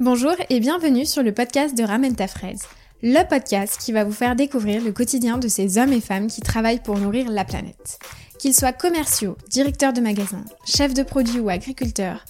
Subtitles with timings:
[0.00, 2.62] Bonjour et bienvenue sur le podcast de Ramène ta fraise,
[3.02, 6.40] le podcast qui va vous faire découvrir le quotidien de ces hommes et femmes qui
[6.40, 7.98] travaillent pour nourrir la planète.
[8.38, 12.24] Qu'ils soient commerciaux, directeurs de magasins, chefs de produits ou agriculteurs,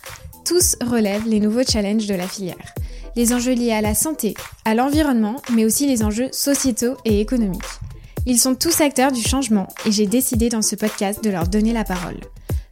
[0.45, 2.75] tous relèvent les nouveaux challenges de la filière.
[3.15, 4.35] Les enjeux liés à la santé,
[4.65, 7.63] à l'environnement, mais aussi les enjeux sociétaux et économiques.
[8.27, 11.73] Ils sont tous acteurs du changement et j'ai décidé dans ce podcast de leur donner
[11.73, 12.19] la parole.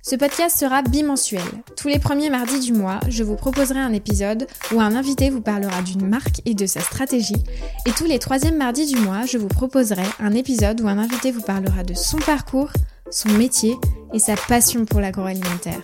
[0.02, 1.42] Ce podcast sera bimensuel.
[1.76, 5.42] Tous les premiers mardis du mois, je vous proposerai un épisode où un invité vous
[5.42, 7.44] parlera d'une marque et de sa stratégie.
[7.84, 11.30] Et tous les troisièmes mardis du mois, je vous proposerai un épisode où un invité
[11.30, 12.70] vous parlera de son parcours,
[13.10, 13.76] son métier
[14.14, 15.82] et sa passion pour l'agroalimentaire.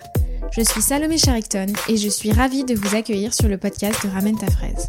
[0.50, 4.10] Je suis Salomé Charicton et je suis ravie de vous accueillir sur le podcast de
[4.10, 4.86] Ramène ta fraise.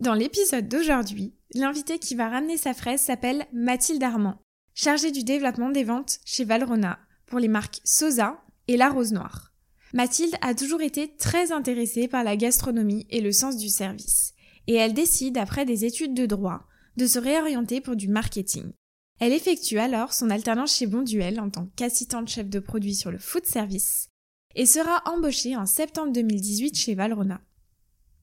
[0.00, 4.40] Dans l'épisode d'aujourd'hui, l'invité qui va ramener sa fraise s'appelle Mathilde Armand,
[4.72, 9.52] chargée du développement des ventes chez Valrona pour les marques Sosa et La Rose Noire.
[9.92, 14.32] Mathilde a toujours été très intéressée par la gastronomie et le sens du service,
[14.68, 18.72] et elle décide, après des études de droit, de se réorienter pour du marketing.
[19.18, 23.18] Elle effectue alors son alternance chez Bonduel en tant qu'assistante chef de produit sur le
[23.18, 24.08] food service
[24.54, 27.42] et sera embauchée en septembre 2018 chez Valrona.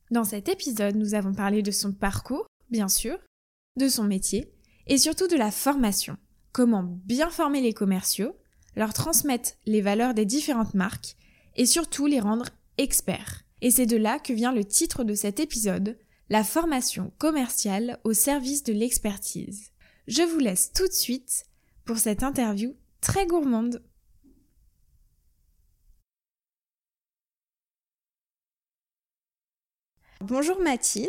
[0.10, 3.18] Dans cet épisode, nous avons parlé de son parcours, bien sûr,
[3.78, 4.54] de son métier
[4.88, 6.18] et surtout de la formation.
[6.54, 8.36] Comment bien former les commerciaux,
[8.76, 11.16] leur transmettre les valeurs des différentes marques
[11.56, 12.46] et surtout les rendre
[12.78, 13.44] experts.
[13.62, 15.98] Et c'est de là que vient le titre de cet épisode,
[16.30, 19.72] la formation commerciale au service de l'expertise.
[20.08, 21.46] Je vous laisse tout de suite
[21.84, 23.84] pour cette interview très gourmande.
[30.22, 31.08] Bonjour Mathilde,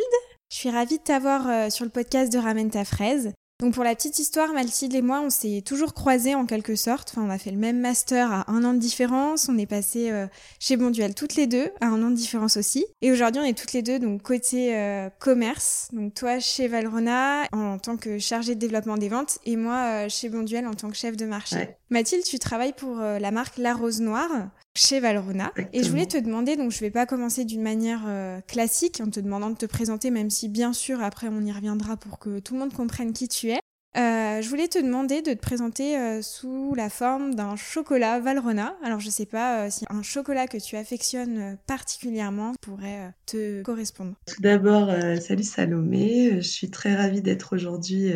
[0.53, 3.33] je suis ravie de t'avoir euh, sur le podcast de Ramène ta fraise.
[3.59, 7.11] Donc pour la petite histoire, Mathilde et moi, on s'est toujours croisés en quelque sorte.
[7.11, 9.49] Enfin, on a fait le même master à un an de différence.
[9.49, 10.27] On est passé euh,
[10.61, 12.85] chez Bonduel toutes les deux à un an de différence aussi.
[13.01, 15.89] Et aujourd'hui, on est toutes les deux donc côté euh, commerce.
[15.93, 20.29] Donc toi chez Valrona en tant que chargée de développement des ventes et moi chez
[20.29, 21.71] Bonduel en tant que chef de marché.
[21.89, 25.53] Mathilde, tu travailles pour la marque La Rose Noire chez Valrona.
[25.73, 29.11] Et je voulais te demander, donc je vais pas commencer d'une manière euh, classique en
[29.11, 32.39] te demandant de te présenter, même si bien sûr après on y reviendra pour que
[32.39, 33.59] tout le monde comprenne qui tu es.
[33.97, 38.77] Euh, je voulais te demander de te présenter euh, sous la forme d'un chocolat Valrona.
[38.85, 44.15] Alors je sais pas si un chocolat que tu affectionnes particulièrement pourrait te correspondre.
[44.27, 46.37] Tout d'abord, salut Salomé.
[46.37, 48.13] Je suis très ravie d'être aujourd'hui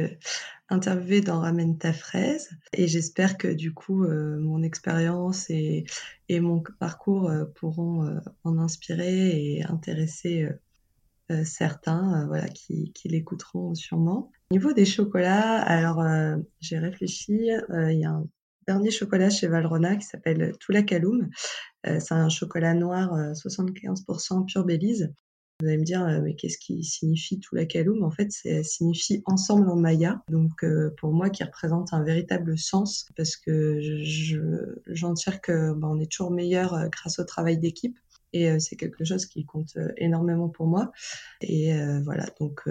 [0.73, 2.51] interviewée dans Ramène ta fraise.
[2.73, 5.85] Et j'espère que du coup, euh, mon expérience et,
[6.31, 10.49] mon parcours euh, pourront euh, en inspirer et intéresser
[11.45, 14.31] certains voilà, qui, l'écouteront sûrement.
[14.51, 16.05] Au niveau des chocolats, alors
[16.61, 18.27] j'ai réfléchi, il y a un
[18.67, 21.31] dernier chocolat chez Valrona qui s'appelle Tula Kaloum.
[21.85, 25.15] c'est un chocolat noir 75% pure Belize
[25.63, 27.63] vous allez me dire, euh, mais qu'est-ce qui signifie tout la
[28.03, 30.23] En fait, ça signifie ensemble en maya.
[30.29, 33.81] Donc, euh, pour moi, qui représente un véritable sens, parce que
[34.89, 37.97] j'en tire que bah, on est toujours meilleur euh, grâce au travail d'équipe.
[38.35, 40.91] Et c'est quelque chose qui compte énormément pour moi.
[41.43, 42.63] Et voilà, donc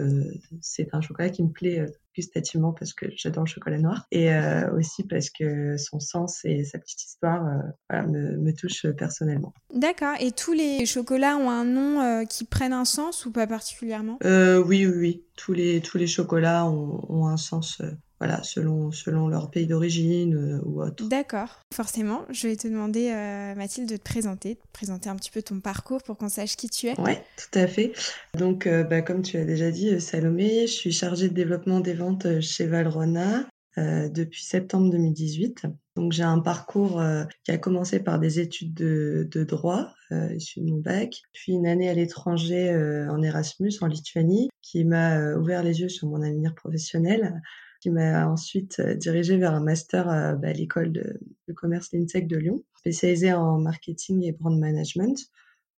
[0.59, 1.85] c'est un chocolat qui me plaît
[2.15, 6.63] gustativement parce que j'adore le chocolat noir et euh, aussi parce que son sens et
[6.63, 7.45] sa petite histoire
[7.91, 9.53] euh, me, me touchent personnellement.
[9.73, 10.15] D'accord.
[10.19, 14.17] Et tous les chocolats ont un nom euh, qui prennent un sens ou pas particulièrement?
[14.23, 15.25] Oui, oui, oui.
[15.37, 17.81] Tous les, tous les chocolats ont, ont un sens
[18.21, 21.07] voilà, selon, selon leur pays d'origine euh, ou autre.
[21.07, 22.21] D'accord, forcément.
[22.29, 25.59] Je vais te demander, euh, Mathilde, de te présenter, de présenter un petit peu ton
[25.59, 26.93] parcours pour qu'on sache qui tu es.
[26.99, 27.93] Oui, tout à fait.
[28.37, 31.95] Donc, euh, bah, comme tu as déjà dit, Salomé, je suis chargée de développement des
[31.95, 35.63] ventes chez Valrona depuis septembre 2018.
[35.95, 37.01] Donc, j'ai un parcours
[37.45, 39.93] qui a commencé par des études de, de droit,
[40.35, 42.69] issues de mon bac, puis une année à l'étranger
[43.09, 47.41] en Erasmus, en Lituanie, qui m'a ouvert les yeux sur mon avenir professionnel
[47.81, 51.19] qui m'a ensuite euh, dirigée vers un master à, bah, l'école de,
[51.55, 55.19] commerce l'INSEC de Lyon, spécialisée en marketing et brand management.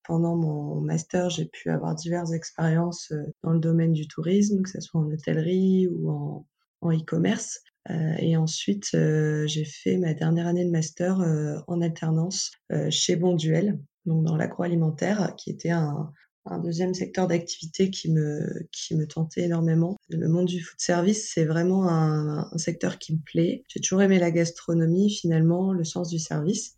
[0.05, 4.69] Pendant mon master, j'ai pu avoir diverses expériences euh, dans le domaine du tourisme, que
[4.69, 6.47] ce soit en hôtellerie ou en,
[6.85, 7.61] e-commerce.
[7.91, 11.21] Euh, et ensuite, j'ai fait ma dernière année de master
[11.69, 12.51] en alternance
[12.91, 16.13] chez Bonduel, donc dans l'agroalimentaire, qui était un,
[16.47, 19.97] un deuxième secteur d'activité qui me, qui me tentait énormément.
[20.09, 23.63] Le monde du food service, c'est vraiment un, un, secteur qui me plaît.
[23.69, 26.77] J'ai toujours aimé la gastronomie, finalement, le sens du service.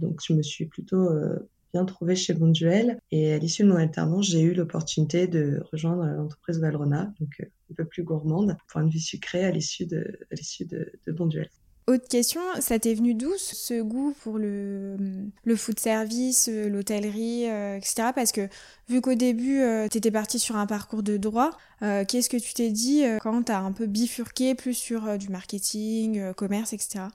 [0.00, 3.00] Donc, je me suis plutôt euh, bien trouvée chez Bonduel.
[3.10, 7.46] Et à l'issue de mon alternance, j'ai eu l'opportunité de rejoindre l'entreprise Valrona, donc euh,
[7.72, 11.12] un peu plus gourmande, point de vue sucré à l'issue de, à l'issue de, de
[11.12, 11.48] Bonduel.
[11.86, 18.10] Autre question, ça t'est venu d'où ce goût pour le, food service, l'hôtellerie, etc.
[18.14, 18.48] Parce que
[18.88, 21.50] vu qu'au début, tu étais parti sur un parcours de droit,
[21.80, 26.32] qu'est-ce que tu t'es dit quand tu as un peu bifurqué plus sur du marketing,
[26.34, 27.08] commerce, etc.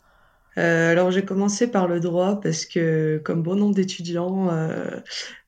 [0.57, 4.49] Euh, alors j'ai commencé par le droit parce que, comme bon nombre d'étudiants,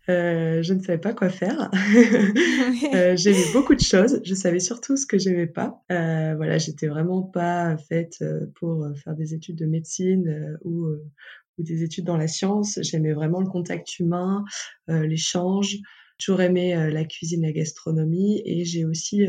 [0.09, 1.69] euh, euh, je ne savais pas quoi faire.
[2.94, 4.21] euh, j'aimais beaucoup de choses.
[4.24, 5.83] Je savais surtout ce que j'aimais pas.
[5.92, 11.63] Euh, voilà, j'étais vraiment pas faite euh, pour faire des études de médecine ou, ou
[11.63, 12.80] des études dans la science.
[12.81, 14.44] J'aimais vraiment le contact humain,
[14.88, 15.77] l'échange.
[16.18, 19.27] Toujours aimé la cuisine, la gastronomie, et j'ai aussi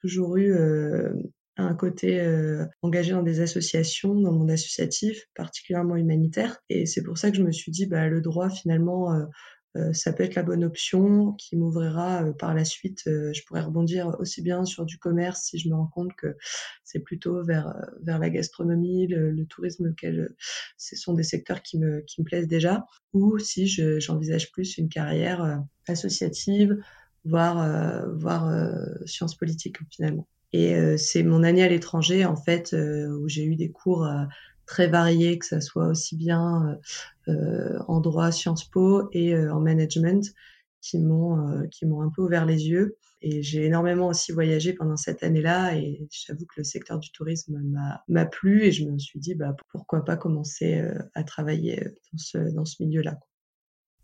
[0.00, 0.54] toujours eu
[1.56, 6.58] un côté euh, engagé dans des associations, dans le monde associatif, particulièrement humanitaire.
[6.68, 9.26] Et c'est pour ça que je me suis dit, bah, le droit, finalement, euh, euh,
[9.92, 13.02] ça peut être la bonne option qui m'ouvrira par la suite.
[13.06, 16.36] je pourrais rebondir aussi bien sur du commerce si je me rends compte que
[16.84, 19.94] c'est plutôt vers, vers la gastronomie, le, tourisme,
[20.76, 24.88] ce sont des secteurs qui me, qui me plaisent déjà, ou si j'envisage plus une
[24.88, 26.76] carrière associative,
[27.24, 28.50] voire, voire
[29.06, 30.28] sciences politiques finalement.
[30.54, 34.04] Et euh, c'est mon année à l'étranger, en fait, euh, où j'ai eu des cours
[34.04, 34.22] euh,
[34.66, 36.78] très variés, que ça soit aussi bien
[37.26, 40.32] en droit Sciences Po et en management,
[40.80, 42.96] qui m'ont qui m'ont un peu ouvert les yeux.
[43.22, 47.58] Et j'ai énormément aussi voyagé pendant cette année-là et j'avoue que le secteur du tourisme
[48.08, 50.82] m'a plu et je me suis dit bah pourquoi pas commencer
[51.14, 51.82] à travailler
[52.12, 53.18] dans ce dans ce milieu-là.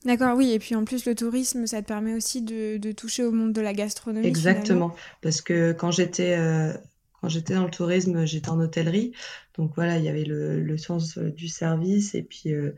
[0.04, 3.22] D'accord, oui, et puis en plus le tourisme, ça te permet aussi de, de toucher
[3.22, 4.26] au monde de la gastronomie.
[4.26, 6.72] Exactement, parce que quand j'étais euh,
[7.20, 9.12] quand j'étais dans le tourisme, j'étais en hôtellerie,
[9.56, 12.74] donc voilà, il y avait le, sens du service et puis euh,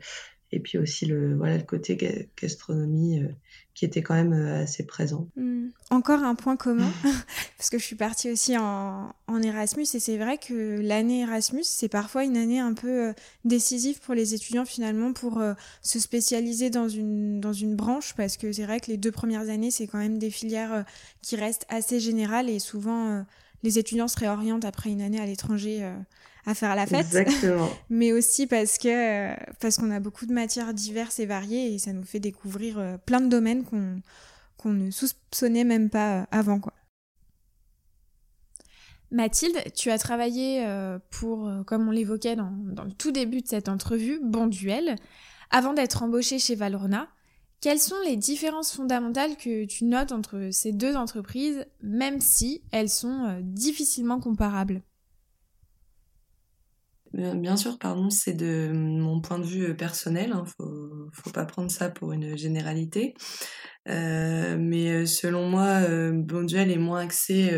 [0.53, 1.97] et puis aussi le voilà le côté
[2.39, 3.27] gastronomie euh,
[3.73, 5.27] qui était quand même euh, assez présent.
[5.35, 5.69] Hmm.
[5.89, 6.91] Encore un point commun
[7.57, 11.63] parce que je suis partie aussi en, en Erasmus et c'est vrai que l'année Erasmus
[11.63, 13.13] c'est parfois une année un peu euh,
[13.45, 15.41] décisive pour les étudiants finalement pour
[15.81, 19.49] se spécialiser dans une dans une branche parce que c'est vrai que les deux premières
[19.49, 20.85] années c'est quand même des filières
[21.23, 23.25] qui restent assez générales et souvent
[23.63, 25.89] les étudiants se réorientent après une année à l'étranger
[26.45, 27.05] à faire la fête.
[27.05, 27.69] Exactement.
[27.89, 31.93] mais aussi parce que parce qu'on a beaucoup de matières diverses et variées et ça
[31.93, 34.01] nous fait découvrir euh, plein de domaines qu'on
[34.57, 36.73] qu'on ne soupçonnait même pas euh, avant quoi.
[39.11, 43.47] Mathilde, tu as travaillé euh, pour, comme on l'évoquait dans, dans, le tout début de
[43.47, 44.95] cette entrevue, Bonduel,
[45.51, 47.07] avant d'être embauchée chez Valrona.
[47.63, 52.89] Quelles sont les différences fondamentales que tu notes entre ces deux entreprises, même si elles
[52.89, 54.81] sont difficilement comparables?
[57.13, 60.33] Bien sûr, pardon, c'est de mon point de vue euh, personnel.
[60.33, 63.13] Hein, faut, faut pas prendre ça pour une généralité.
[63.87, 66.21] Euh, mais euh, selon moi, euh,
[66.51, 67.49] est moins axé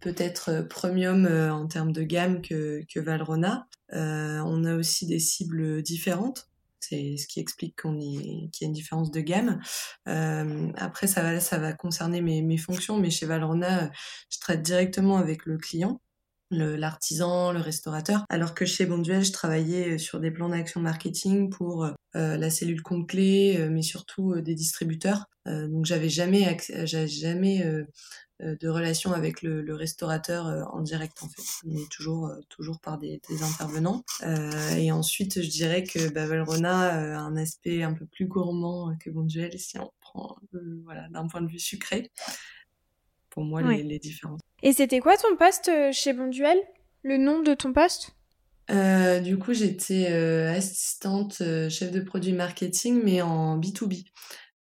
[0.00, 3.68] peut-être premium en termes de gamme que, que Valrona.
[3.92, 6.51] on a aussi des cibles différentes.
[6.82, 9.60] C'est ce qui explique qu'on qu'il y a une différence de gamme.
[10.76, 11.22] après, ça
[11.58, 13.90] va, concerner mes, mes fonctions, mais chez Valrona,
[14.30, 16.00] je traite directement avec le client
[16.52, 18.24] l'artisan, le, restaurateur.
[18.28, 21.92] Alors que chez Bonduel, je travaillais euh, sur des plans d'action marketing pour euh,
[22.36, 25.26] la cellule compte clé, euh, mais surtout des distributeurs.
[25.46, 26.56] donc j'avais jamais,
[26.86, 27.64] jamais
[28.40, 33.42] de relation avec le, restaurateur en direct en fait, mais toujours, toujours par des, des
[33.42, 34.04] intervenants.
[34.76, 39.10] et ensuite, je dirais que bah, Valrona a un aspect un peu plus gourmand que
[39.10, 40.36] Bonduel si on prend
[40.84, 42.10] voilà d'un point de vue sucré.
[43.32, 44.40] Pour moi, les, les différences.
[44.62, 46.58] Et c'était quoi ton poste euh, chez Bonduel?
[47.02, 48.10] Le nom de ton poste?
[48.70, 54.04] Euh, du coup, j'étais euh, assistante chef de produit marketing, mais en B2B.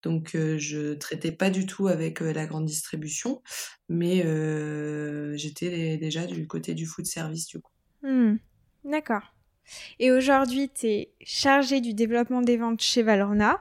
[0.02, 3.42] Donc, je traitais pas du tout avec la grande distribution,
[3.90, 4.22] mais
[5.36, 7.72] j'étais déjà du côté du food service, du coup.
[8.02, 8.36] Hmm.
[8.84, 9.34] D'accord.
[9.98, 13.60] Et aujourd'hui, tu es chargée du développement des ventes chez Valorna.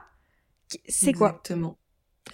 [0.88, 1.28] C'est quoi?
[1.28, 1.79] Exactement.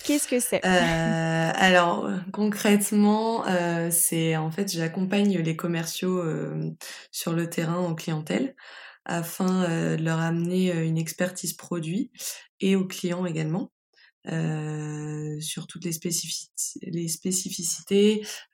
[0.05, 0.65] Qu'est-ce que c'est?
[0.65, 6.71] Euh, Alors concrètement, euh, c'est en fait j'accompagne les commerciaux euh,
[7.11, 8.55] sur le terrain en clientèle
[9.05, 12.11] afin de leur amener une expertise produit
[12.61, 13.71] et aux clients également.
[14.29, 16.91] Euh, sur toutes les, spécificités,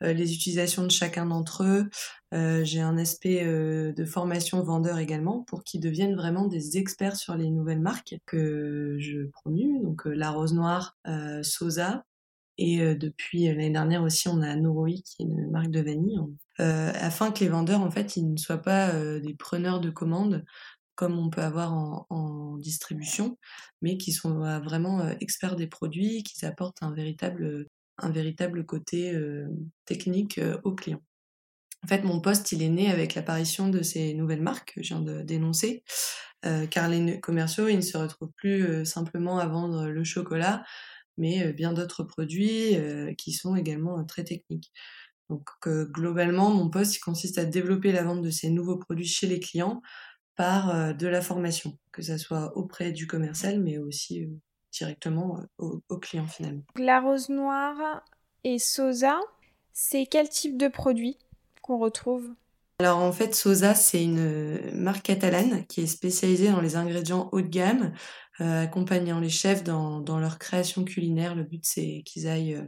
[0.03, 1.89] euh, les utilisations de chacun d'entre eux.
[2.35, 7.37] Euh, j'ai un aspect de formation vendeur également pour qu'ils deviennent vraiment des experts sur
[7.37, 10.97] les nouvelles marques que je promue, donc la Rose Noire,
[11.43, 12.05] Sosa.
[12.59, 16.21] Et depuis l'année dernière aussi, on a Noroi qui est une marque de vanille,
[16.59, 20.45] afin que les vendeurs en fait ils ne soient pas des preneurs de commandes
[20.95, 23.39] comme on peut avoir en, distribution,
[23.81, 27.67] mais qui sont euh, vraiment euh, experts des produits, qui apportent un véritable,
[27.99, 29.49] un véritable côté euh,
[29.85, 31.03] technique aux clients.
[31.85, 34.95] En fait, mon poste, il est né avec l'apparition de ces nouvelles marques que je
[34.95, 35.83] viens de dénoncer,
[36.71, 40.63] car les commerciaux, ils ne se retrouvent plus simplement à vendre le chocolat,
[41.17, 42.77] mais bien d'autres produits
[43.19, 44.73] qui sont également très techniques.
[45.29, 49.41] Donc globalement, mon poste consiste à développer la vente de ces nouveaux produits chez les
[49.41, 49.83] clients
[50.37, 54.29] par de la formation, que ce soit auprès du commercial, mais aussi
[54.73, 56.63] directement aux au client finalement.
[56.77, 58.03] La rose noire
[58.45, 59.21] et Sosa,
[59.73, 61.19] c'est quel type de produit
[61.61, 62.31] qu'on retrouve?
[62.81, 67.43] Alors en fait, Sosa, c'est une marque catalane qui est spécialisée dans les ingrédients haut
[67.43, 67.93] de gamme,
[68.39, 71.35] accompagnant les chefs dans, dans, leur création culinaire.
[71.35, 72.61] Le but, c'est qu'ils aillent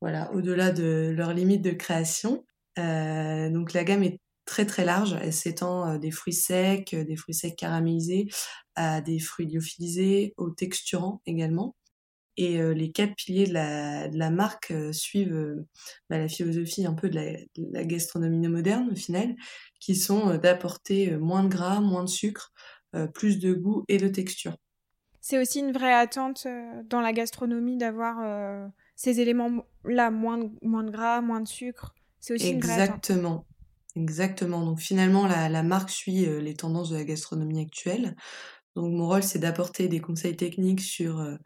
[0.00, 2.44] voilà, au-delà de leurs limites de création.
[2.78, 7.04] Euh, donc la gamme est très très large, elle s'étend euh, des fruits secs, euh,
[7.04, 8.28] des fruits secs caramélisés,
[8.74, 11.76] à des fruits lyophilisés, aux texturants également.
[12.36, 15.64] Et les quatre piliers de la, de la marque suivent
[16.10, 19.36] bah, la philosophie un peu de la, de la, gastronomie moderne au final,
[19.78, 22.52] qui sont d'apporter moins de gras, moins de sucre,
[23.14, 24.56] plus de goût et de texture.
[25.20, 26.48] C'est aussi une vraie attente
[26.90, 32.32] dans la gastronomie d'avoir ces éléments-là, moins de, moins de gras, moins de sucre, c'est
[32.32, 33.44] aussi Exactement.
[33.50, 33.53] Une
[33.96, 34.64] Exactement.
[34.64, 38.16] Donc finalement, la, marque suit euh, les tendances de la gastronomie actuelle.
[38.74, 41.36] Donc mon rôle, c'est d'apporter des conseils techniques sur euh,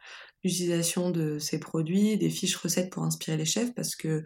[0.42, 4.24] l'utilisation de ces produits, des fiches recettes pour inspirer les chefs, parce que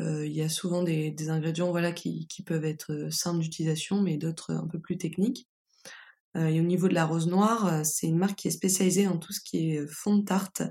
[0.00, 4.16] euh, il y a souvent des, ingrédients voilà qui, qui peuvent être simples d'utilisation, mais
[4.16, 5.48] d'autres un peu plus techniques.
[6.36, 9.32] et au niveau de la rose noire, c'est une marque qui est spécialisée en tout
[9.32, 10.62] ce qui est fond de tarte,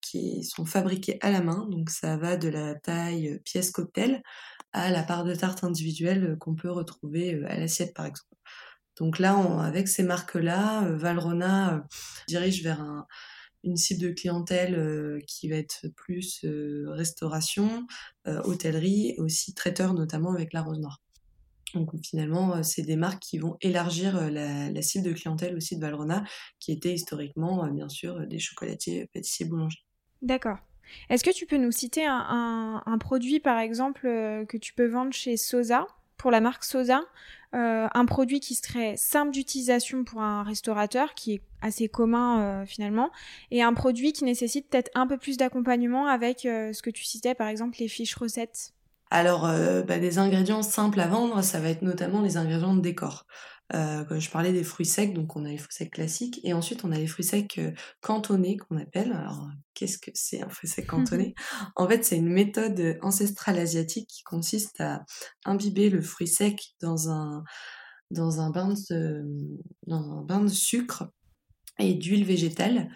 [0.00, 1.66] qui sont fabriqués à la main.
[1.70, 4.22] Donc ça va de la taille pièce cocktail
[4.74, 8.28] à la part de tarte individuelle euh, qu'on peut retrouver à l'assiette par exemple.
[8.96, 11.84] Donc là, avec ces marques-là, Valrona
[12.28, 13.06] dirige vers un,
[13.64, 16.46] une cible de clientèle qui va être plus
[16.86, 17.88] restauration,
[18.24, 21.00] hôtellerie, aussi traiteur notamment avec la rose noire.
[21.74, 25.76] Donc finalement, euh, c'est des marques qui vont élargir euh, la, cible de clientèle aussi
[25.76, 26.24] de Valrhona,
[26.60, 29.84] qui était historiquement, euh, bien sûr, des chocolatiers, pâtissiers, boulangers.
[30.22, 30.58] D'accord.
[31.10, 35.36] Est-ce que tu peux nous citer un, produit, par exemple, que tu peux vendre chez
[35.36, 35.86] Sosa,
[36.16, 37.02] pour la marque Sosa
[37.52, 43.10] Un produit qui serait simple d'utilisation pour un restaurateur, qui est assez commun finalement,
[43.50, 47.34] et un produit qui nécessite peut-être un peu plus d'accompagnement avec ce que tu citais,
[47.34, 48.74] par exemple, les fiches recettes?
[49.14, 52.80] Alors, euh, bah, des ingrédients simples à vendre, ça va être notamment les ingrédients de
[52.80, 53.26] décor.
[53.74, 56.84] Euh, je parlais des fruits secs, donc on a les fruits secs classiques, et ensuite
[56.84, 59.12] on a les fruits secs euh, cantonnés qu'on appelle.
[59.12, 61.34] Alors, qu'est-ce que c'est un fruit sec cantonné?
[61.74, 65.04] En fait, c'est une méthode ancestrale asiatique qui consiste à
[65.44, 67.42] imbiber le fruit sec dans un
[68.10, 69.24] dans un bain de
[69.86, 71.10] dans un bain de sucre
[71.78, 72.90] et d'huile végétale,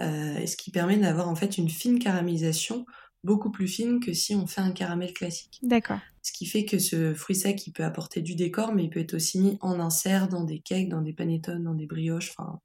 [0.00, 2.84] ce qui permet d'avoir en fait une fine caramélisation
[3.22, 5.60] beaucoup plus fine que si on fait un caramel classique.
[5.62, 6.00] D'accord.
[6.24, 9.00] Ce qui fait que ce fruit sec, il peut apporter du décor, mais il peut
[9.00, 12.60] être aussi mis en insert dans des cakes, dans des panettones, dans des brioches, enfin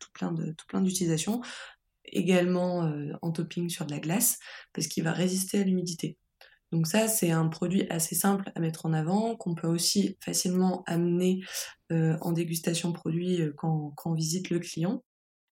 [0.00, 1.40] tout plein de tout plein d'utilisations.
[2.06, 4.40] Également euh, en topping sur de la glace,
[4.72, 6.18] parce qu'il va résister à l'humidité.
[6.72, 10.82] Donc ça, c'est un produit assez simple à mettre en avant, qu'on peut aussi facilement
[10.88, 11.40] amener
[11.92, 15.04] euh, en dégustation produit euh, quand, quand on visite le client.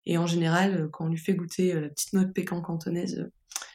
[0.05, 3.31] Et en général, quand on lui fait goûter la petite note pécan cantonaise,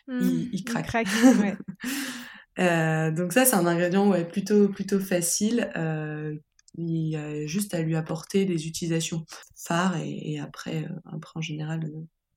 [0.09, 1.07] il, mmh, craque.
[2.59, 5.71] Euh, donc ça, c'est un ingrédient plutôt, plutôt facile.
[5.75, 6.35] Euh,
[6.75, 11.41] il y a juste à lui apporter des utilisations phares et, après, euh, après, en
[11.41, 11.89] général,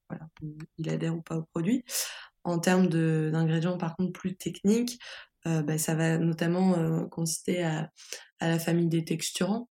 [0.09, 0.27] voilà,
[0.79, 1.85] il adhère ou pas au produit.
[2.45, 4.99] En termes d'ingrédients, par contre, plus techniques,
[5.45, 7.91] bah, ça va notamment consister à,
[8.41, 9.69] la famille des texturants.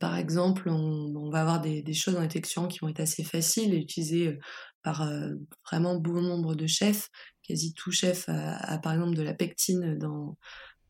[0.00, 3.22] par exemple, on, va avoir des, des, choses dans les texturants qui vont être assez
[3.22, 4.38] faciles et utilisées
[4.82, 7.10] par euh, vraiment bon nombre de chefs.
[7.42, 10.36] Quasi tout chef a, par exemple de la pectine dans,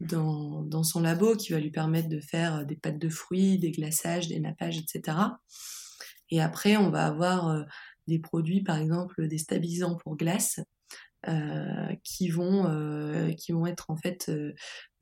[0.01, 3.59] dans, dans, son labo qui va lui permettre de faire euh, des pâtes de fruits,
[3.59, 5.19] des glaçages, des nappages, etc.
[6.31, 7.63] Et après, on va avoir euh,
[8.07, 10.61] des produits, par exemple des stabilisants pour glace,
[12.05, 14.31] qui vont qui vont être en fait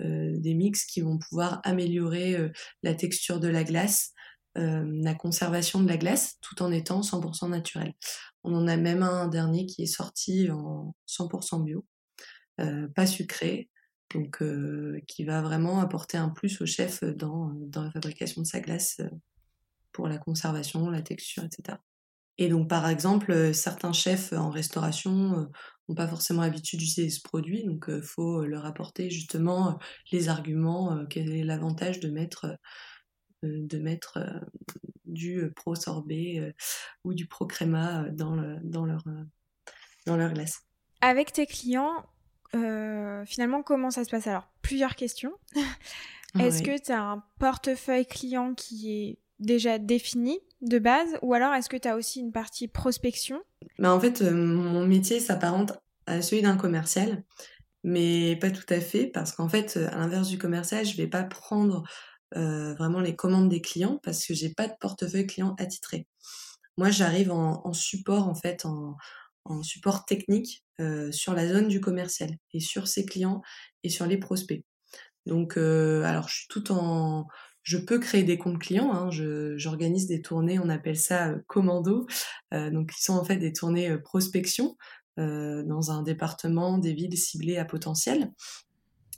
[0.01, 2.51] des mix qui vont pouvoir améliorer
[2.83, 4.13] la texture de la glace,
[4.57, 7.93] la conservation de la glace, tout en étant 100% naturel.
[8.47, 11.85] On en a même un dernier qui est sorti en 100% bio,
[12.61, 13.69] euh, pas sucré,
[14.15, 18.61] donc euh, qui va vraiment apporter un plus au chef dans, la fabrication de sa
[18.61, 19.11] glace euh,
[19.91, 21.79] pour la conservation, la texture, etc.
[22.39, 25.49] Et donc par exemple, certains chefs en restauration
[25.89, 29.79] n'ont pas forcément l'habitude d'utiliser ce produit, donc il faut leur apporter justement
[30.13, 32.59] les arguments, quel est l'avantage de mettre
[33.43, 34.19] de mettre
[35.05, 36.55] du pro sorbet
[37.05, 39.05] ou du pro créma dans, le, dans, leur,
[40.07, 40.63] dans leur glace.
[41.01, 42.05] Avec tes clients,
[43.27, 44.27] finalement, comment ça se passe?
[44.27, 45.33] Alors, plusieurs questions.
[46.39, 51.19] Est-ce que tu as un portefeuille client qui est déjà défini de base?
[51.23, 53.41] Ou alors est-ce que tu as aussi une partie prospection?
[53.79, 55.73] Bah En fait, mon métier s'apparente
[56.07, 57.25] à celui d'un commercial,
[57.85, 61.25] mais pas tout à fait parce qu'en fait, à l'inverse du commercial, je vais pas
[61.25, 61.85] prendre
[62.35, 66.07] euh, vraiment les commandes des clients parce que j'ai pas de portefeuille client attitré.
[66.77, 68.97] Moi, j'arrive en, support en fait, en,
[69.63, 73.43] support technique euh, sur la zone du commercial et sur ses clients
[73.85, 74.65] et sur les prospects.
[75.25, 77.29] Donc, euh, alors, je suis tout en,
[77.63, 78.93] je peux créer des comptes clients.
[78.93, 79.11] Hein,
[79.57, 82.07] j'organise des tournées, on appelle ça commando.
[82.53, 84.77] donc, qui sont en fait des tournées prospection
[85.17, 88.33] dans un département, des villes ciblées à potentiel.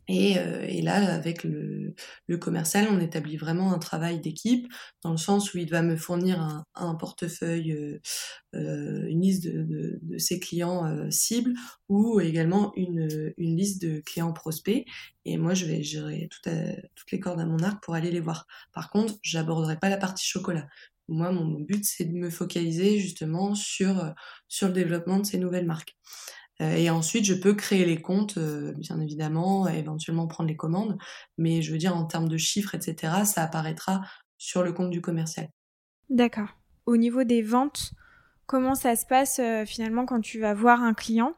[0.08, 1.94] Et, euh, et, là, avec le,
[2.28, 4.66] le, commercial, on établit vraiment un travail d'équipe,
[5.02, 8.00] dans le sens où il va me fournir un, un portefeuille, euh,
[8.54, 11.52] euh une liste de, de, de ses clients euh, cibles,
[11.90, 14.86] ou également une, une, liste de clients prospects.
[15.26, 16.50] Et moi, je vais gérer tout
[16.94, 18.46] toutes les cordes à mon arc pour aller les voir.
[18.72, 20.68] Par contre, j'aborderai pas la partie chocolat.
[21.08, 24.14] Moi, mon but, c'est de me focaliser justement sur,
[24.46, 25.96] sur le développement de ces nouvelles marques.
[26.60, 30.98] Euh, et ensuite, je peux créer les comptes, euh, bien évidemment, éventuellement prendre les commandes.
[31.36, 34.02] Mais je veux dire, en termes de chiffres, etc., ça apparaîtra
[34.38, 35.48] sur le compte du commercial.
[36.10, 36.48] D'accord.
[36.86, 37.92] Au niveau des ventes,
[38.46, 41.34] comment ça se passe euh, finalement quand tu vas voir un client?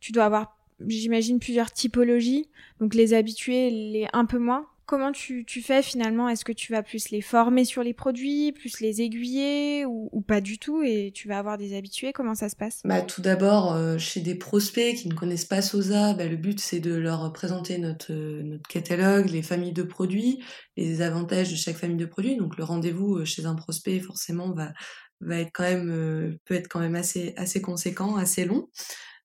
[0.00, 2.48] Tu dois avoir, j'imagine, plusieurs typologies.
[2.80, 4.66] Donc les habitués, les un peu moins.
[4.92, 6.28] Comment tu, fais finalement?
[6.28, 10.42] Est-ce que tu vas plus les former sur les produits, plus les aiguiller ou, pas
[10.42, 10.82] du tout?
[10.82, 12.82] Et tu vas avoir des habitués Comment ça se passe?
[12.84, 16.60] Bah, Tout d'abord, euh, chez des prospects qui ne connaissent pas Sosa, bah, le but
[16.60, 20.44] c'est de leur présenter notre, euh, notre catalogue, les familles de produits,
[20.76, 22.36] les avantages de chaque famille de produits.
[22.36, 24.74] Donc le rendez-vous euh, chez un prospect forcément va,
[25.22, 28.68] va être quand même, peut être quand même assez, assez conséquent, assez long.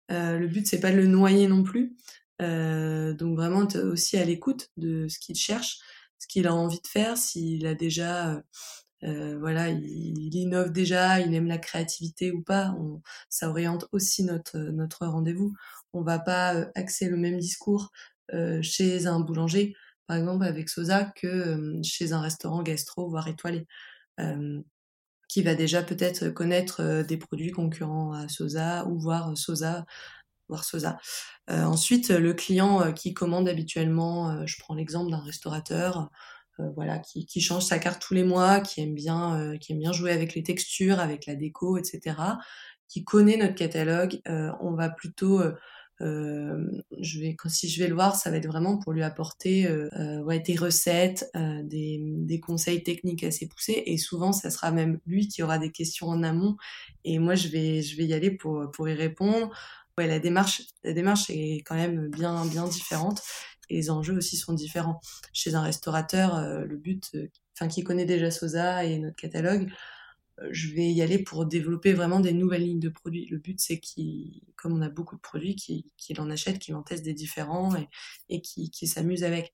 [0.07, 1.97] le but c'est pas de le noyer non plus.
[2.41, 5.79] Euh, donc vraiment aussi à l'écoute de ce qu'il cherche,
[6.19, 8.41] ce qu'il a envie de faire, s'il a déjà, euh,
[9.03, 12.75] euh, voilà, il, innove déjà, il aime la créativité ou pas.
[12.79, 15.53] On, ça oriente aussi notre notre rendez-vous.
[15.93, 17.91] On va pas axer le même discours
[18.61, 19.73] chez un boulanger,
[20.07, 23.67] par exemple avec Sosa, que chez un restaurant gastro voire étoilé.
[25.29, 29.85] qui va déjà peut-être connaître des produits concurrents à Sosa ou voir Sosa
[30.47, 30.97] voir Sosa.
[31.49, 36.09] Euh, ensuite, le client euh, qui commande habituellement, euh, je prends l'exemple d'un restaurateur,
[36.75, 40.11] voilà, qui, change sa carte tous les mois, qui aime bien, qui aime bien jouer
[40.11, 42.15] avec les textures, avec la déco, etc.
[42.87, 45.39] Qui connaît notre catalogue, on va plutôt
[45.99, 50.55] je vais, si je vais le voir, ça va être vraiment pour lui apporter des
[50.55, 53.83] recettes, des, conseils techniques assez poussés.
[53.85, 56.57] Et souvent, ça sera même lui qui aura des questions en amont.
[57.03, 59.51] Et moi, je vais, je vais y aller pour y répondre
[59.97, 63.21] ouais, la démarche, la démarche est quand même bien, bien différente
[63.69, 64.99] et les enjeux aussi sont différents.
[65.33, 69.69] Chez un restaurateur, euh, le but, euh, enfin, qui connaît déjà Sosa et notre catalogue,
[70.41, 73.25] euh, je vais y aller pour développer vraiment des nouvelles lignes de produits.
[73.27, 76.83] Le but, c'est qu'il, comme on a beaucoup de produits, qu'il en achète, qu'il en
[76.83, 77.89] teste des différents et,
[78.29, 79.53] et qu'il s'amuse avec.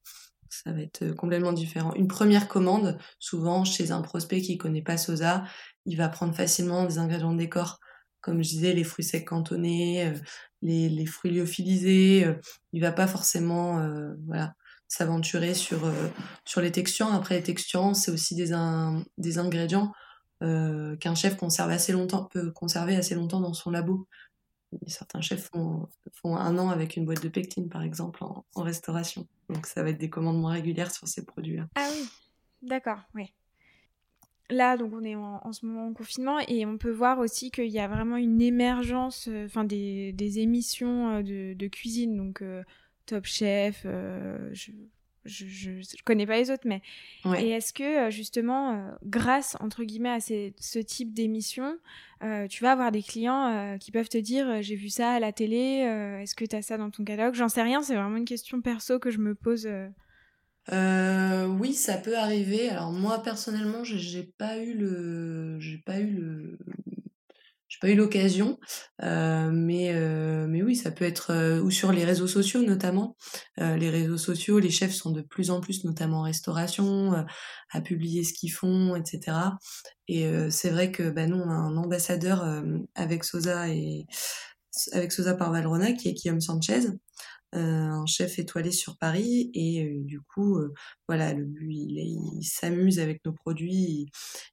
[0.50, 1.96] Ça va être complètement différent.
[1.96, 5.46] Une première commande, souvent chez un prospect qui connaît pas Sosa,
[5.88, 7.80] il va prendre facilement des ingrédients de décor
[8.24, 10.14] comme je disais, les fruits secs cantonnés, euh,
[10.64, 12.26] les, fruits lyophilisés.
[12.26, 12.34] Euh,
[12.72, 14.56] il va pas forcément euh, voilà,
[14.88, 15.82] s'aventurer sur,
[16.46, 17.14] sur les textures.
[17.14, 18.52] Après, les textures, c'est aussi des,
[19.18, 19.94] des ingrédients
[20.42, 24.10] qu'un chef conserve assez longtemps, peut conserver assez longtemps dans son labo.
[24.88, 28.62] Certains chefs font, font un an avec une boîte de pectine, par exemple, en, en
[28.62, 29.26] restauration.
[29.48, 31.70] Donc, ça va être des commandes moins régulières sur ces produits-là.
[31.76, 32.10] Ah oui,
[32.62, 33.34] d'accord, oui.
[34.50, 37.70] Là, donc on est en, ce moment en confinement et on peut voir aussi qu'il
[37.70, 42.62] y a vraiment une émergence, euh, enfin des, émissions euh, de, cuisine, donc euh,
[43.06, 44.72] Top Chef, je,
[45.26, 46.82] je, connais pas les autres, mais
[47.38, 51.78] et est-ce que justement, grâce entre guillemets à ce type d'émission,
[52.50, 55.86] tu vas avoir des clients qui peuvent te dire j'ai vu ça à la télé,
[56.22, 57.36] est-ce que tu as ça dans ton catalogue?
[57.36, 59.68] J'en sais rien, c'est vraiment une question perso que je me pose
[60.72, 62.70] euh, oui, ça peut arriver.
[62.70, 66.58] Alors moi personnellement, j'ai pas eu le, j'ai pas eu le,
[67.68, 68.60] j'ai pas eu l'occasion,
[69.02, 73.18] euh, mais euh, mais oui, ça peut être euh, ou sur les réseaux sociaux notamment.
[73.60, 77.24] Euh, les réseaux sociaux, les chefs sont de plus en plus, notamment en restauration, euh,
[77.72, 79.38] à publier ce qu'ils font, etc.
[80.08, 82.46] Et c'est vrai que bah, nous on a un ambassadeur
[82.94, 84.06] avec Sosa et
[84.92, 86.88] avec Sosa par Valrona qui est Guillaume Sanchez.
[87.54, 90.60] Un chef étoilé sur Paris et du coup,
[91.08, 94.08] voilà, lui, il, s'amuse avec nos produits,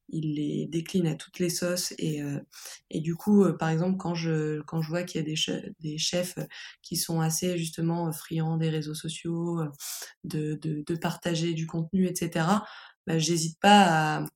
[0.09, 2.21] il, les décline à toutes les sauces et,
[2.91, 5.27] et du coup, par exemple, quand je, quand je vois qu'il y a
[5.81, 6.39] des, chefs
[6.83, 9.61] qui sont assez justement friands des réseaux sociaux,
[10.25, 12.47] de, de, partager du contenu, etc.,
[13.07, 14.27] bah, j'hésite pas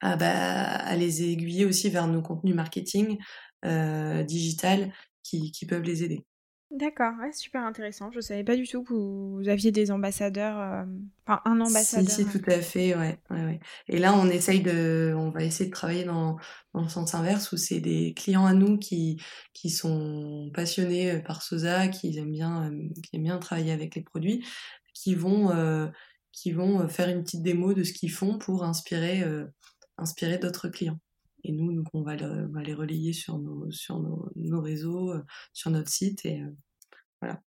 [0.00, 3.18] à, bah, à, les aiguiller aussi vers nos contenus marketing
[3.64, 6.24] euh, digital qui, qui, peuvent les aider.
[6.72, 8.10] D'accord, super intéressant.
[8.12, 10.84] Je savais pas du tout que vous aviez des ambassadeurs, euh,
[11.26, 12.10] enfin un ambassadeur.
[12.10, 12.94] Si, si, tout à fait.
[13.88, 16.38] Et là, on essaye de, on va essayer de travailler dans,
[16.72, 19.18] le sens inverse où c'est des clients à nous qui,
[19.68, 24.02] sont passionnés euh, par Sosa, qui aiment bien, euh, qui aiment bien travailler avec les
[24.02, 24.42] produits,
[24.94, 25.48] qui vont,
[26.88, 29.26] faire une petite démo de ce qu'ils font pour inspirer
[30.40, 30.98] d'autres clients.
[31.44, 35.22] Et nous, donc on va, va, les relayer sur nos, sur nos, nos réseaux, euh,
[35.52, 36.54] sur notre site et euh,
[37.20, 37.40] voilà.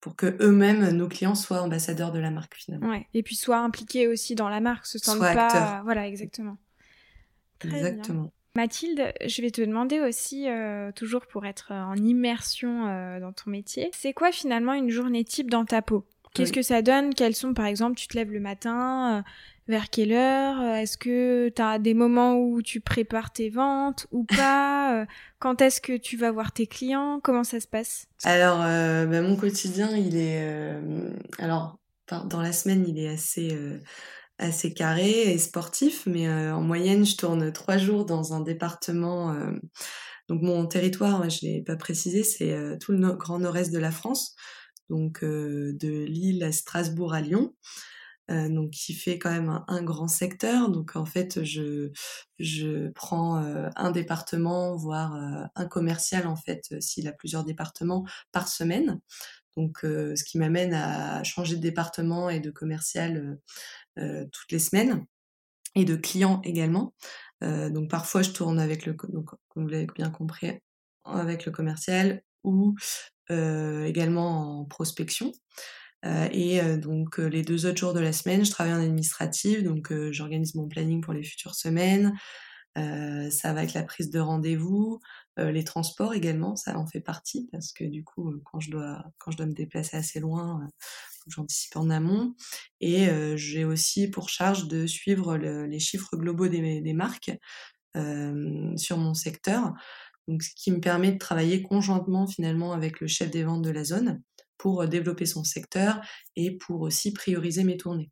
[0.00, 2.88] Pour que eux-mêmes, nos clients, soient ambassadeurs de la marque finalement.
[2.88, 3.08] Ouais.
[3.14, 5.82] Et puis soient impliqués aussi dans la marque, se sentent pas.
[5.82, 6.56] Voilà, exactement.
[7.58, 8.32] Très exactement.
[8.54, 12.84] Mathilde, je vais te demander aussi, euh, toujours pour être en immersion
[13.20, 16.06] dans ton métier, c'est quoi finalement une journée type dans ta peau?
[16.32, 17.12] Qu'est-ce que ça donne?
[17.12, 19.24] Quels sont, par exemple, tu te lèves le matin,
[19.68, 24.06] vers quelle heure euh, Est-ce que tu as des moments où tu prépares tes ventes
[24.10, 25.06] ou pas euh,
[25.38, 28.06] Quand est-ce que tu vas voir tes clients Comment ça se passe?
[28.24, 30.74] Alors, euh, bah, mon quotidien, il est...
[31.38, 31.78] alors,
[32.08, 33.56] dans la semaine, il est assez...
[34.38, 39.34] assez carré et sportif, mais en moyenne, je tourne trois jours dans un département.
[40.28, 44.36] donc mon territoire, je l'ai pas précisé, c'est tout le grand nord-est de la France,
[44.88, 47.52] donc de Lille à Strasbourg à Lyon.
[48.30, 50.70] Euh, donc qui fait quand même un, grand secteur.
[50.70, 51.90] Donc en fait, je
[52.38, 58.04] je prends euh, un département, voire euh, un commercial en fait, s'il a plusieurs départements
[58.32, 59.00] par semaine.
[59.56, 63.40] Donc ce qui m'amène à changer de département et de commercial
[63.96, 65.04] toutes les semaines
[65.74, 66.94] et de clients également.
[67.42, 70.60] donc parfois je tourne avec le donc vous l'avez bien compris
[71.04, 72.76] avec le commercial ou
[73.28, 75.32] également en prospection.
[76.04, 78.80] Euh, et euh, donc euh, les deux autres jours de la semaine, je travaille en
[78.82, 82.12] administratif, donc j'organise mon planning pour les futures semaines.
[82.76, 85.00] ça va être la prise de rendez-vous,
[85.36, 89.32] les transports également, ça en fait partie parce que du coup, quand je dois quand
[89.32, 90.68] je dois me déplacer assez loin,
[91.26, 92.34] j'anticipe en amont.
[92.80, 97.32] Et j'ai aussi pour charge de suivre les chiffres globaux des, des marques
[98.76, 99.74] sur mon secteur.
[100.28, 103.70] Donc, ce qui me permet de travailler conjointement finalement avec le chef des ventes de
[103.70, 104.22] la zone
[104.58, 106.00] pour développer son secteur
[106.36, 108.10] et pour aussi prioriser mes tournées.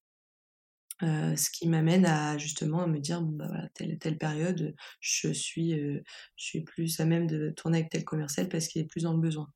[1.03, 6.01] Euh, ce qui m'amène à justement à me dire bah telle période je suis je
[6.37, 9.19] suis plus à même de tourner avec tel commercial parce qu'il est plus dans le
[9.19, 9.47] besoin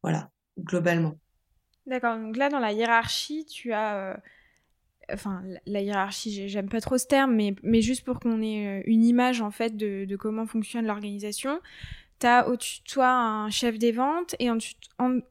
[0.00, 0.30] voilà
[0.60, 1.18] globalement
[1.86, 4.22] d'accord donc là dans la hiérarchie tu as
[5.12, 9.40] enfin la hiérarchie j'aime pas trop ce terme mais juste pour qu'on ait une image
[9.40, 11.58] en fait de comment fonctionne l'organisation
[12.22, 14.58] tu au-dessus de toi un chef des ventes et en,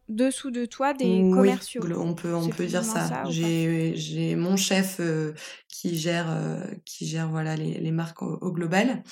[0.09, 1.81] dessous de toi des commerciaux.
[1.97, 3.23] On peut, on peut dire ça.
[3.29, 5.33] J'ai mon chef euh,
[5.67, 9.03] qui gère, euh, qui gère voilà, les, les marques au, global.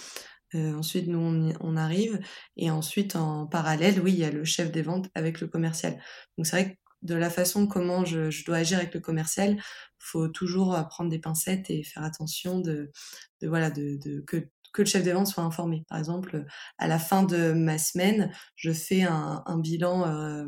[0.55, 2.19] Euh, ensuite, nous, on, on, arrive.
[2.57, 5.93] Et ensuite, en parallèle, oui, il y a le chef des ventes avec le commercial.
[6.37, 9.61] Donc, c'est vrai que de la façon comment je, je, dois agir avec le commercial,
[9.99, 12.91] faut toujours prendre des pincettes et faire attention de,
[13.41, 15.83] de voilà, de, de que que le chef des ventes soit informé.
[15.89, 16.45] Par exemple,
[16.77, 20.45] à la fin de ma semaine, je fais un, bilan euh,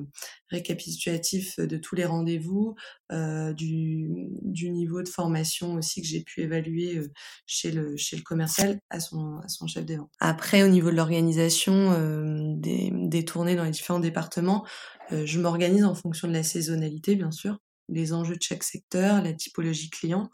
[0.50, 2.76] récapitulatif de tous les rendez-vous,
[3.12, 7.12] euh, du, niveau de formation aussi que j'ai pu évaluer euh,
[7.46, 10.12] chez le, commercial à son, chef des ventes.
[10.20, 14.66] Après, au niveau de l'organisation euh, des, des tournées dans les différents départements,
[15.12, 17.58] je m'organise en fonction de la saisonnalité, bien sûr,
[17.90, 20.32] les enjeux de chaque secteur, la typologie client.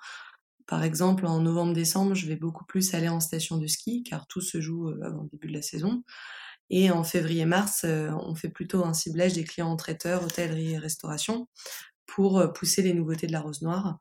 [0.68, 4.42] Par exemple, en novembre-décembre, je vais beaucoup plus aller en station de ski, car tout
[4.42, 6.04] se joue euh, avant le début de la saison.
[6.70, 10.78] Et en février-mars, euh, on fait plutôt un ciblage des clients en traiteur, hôtellerie et
[10.78, 11.48] restauration
[12.06, 14.00] pour euh, pousser les nouveautés de la rose noire,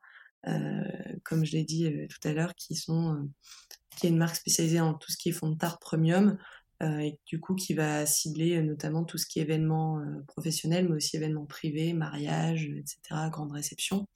[1.25, 5.17] comme je l'ai dit tout à l'heure, qui est une marque spécialisée en tout ce
[5.17, 6.39] qui est fond de tarte premium
[6.81, 11.17] et du coup qui va cibler notamment tout ce qui est événements professionnels, mais aussi
[11.17, 14.07] événements privés, mariage, etc., grande réception.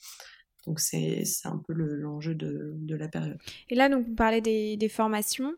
[0.66, 3.38] Donc c'est un peu l'enjeu de, de, la période.
[3.70, 5.54] Et là, donc, vous parlez des, des formations.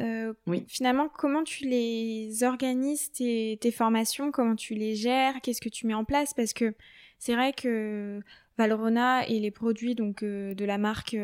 [0.00, 0.64] Euh, oui.
[0.68, 4.30] Finalement, comment tu les organises, tes, tes formations?
[4.30, 5.40] Comment tu les gères?
[5.42, 6.34] Qu'est-ce que tu mets en place?
[6.34, 6.74] Parce que
[7.18, 8.20] c'est vrai que
[8.58, 11.16] Valrona et les produits donc de la marque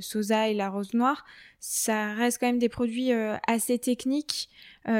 [0.00, 1.24] Sosa et la Rose Noire,
[1.60, 3.12] ça reste quand même des produits
[3.46, 4.48] assez techniques.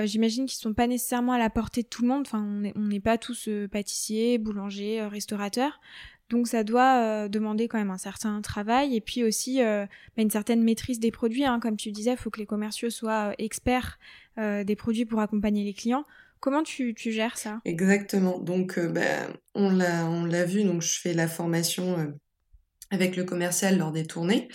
[0.05, 2.23] J'imagine qu'ils sont pas nécessairement à la portée de tout le monde.
[2.27, 2.45] Enfin,
[2.77, 5.81] on n'est pas tous pâtissiers, boulangers, restaurateurs.
[6.31, 9.87] Donc ça doit euh, demander quand même un certain travail et puis aussi euh,
[10.17, 11.45] bah, une certaine maîtrise des produits.
[11.45, 11.59] Hein.
[11.61, 13.99] Comme tu disais, faut que les commerciaux soient euh, experts
[14.37, 16.05] des produits pour accompagner les clients.
[16.39, 17.61] Comment tu, gères ça?
[17.65, 18.39] Exactement.
[18.39, 22.15] Donc bah, on l'a vu, donc je fais la formation
[22.91, 24.49] avec le commercial lors des tournées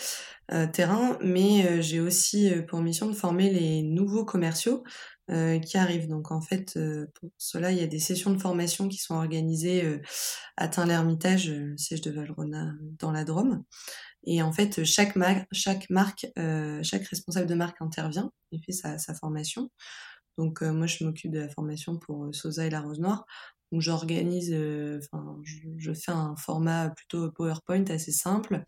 [0.74, 4.84] terrain, mais j'ai aussi pour mission de former les nouveaux commerciaux
[5.32, 6.10] euh, qui arrivent.
[6.10, 9.16] Donc en fait, euh, pour cela, il y a des sessions de formation qui sont
[9.16, 10.02] organisées euh,
[10.58, 13.64] à Tain-l'Hermitage, siège de Valrona dans la Drôme.
[14.26, 15.18] Et en fait, chaque,
[15.54, 16.28] chaque marque,
[16.82, 19.70] chaque responsable de marque intervient et fait sa formation.
[20.38, 23.26] Donc moi, je m'occupe de la formation pour Sosa et la Rose Noire.
[23.74, 28.64] Donc j'organise, enfin, je, je, fais un format plutôt PowerPoint assez simple,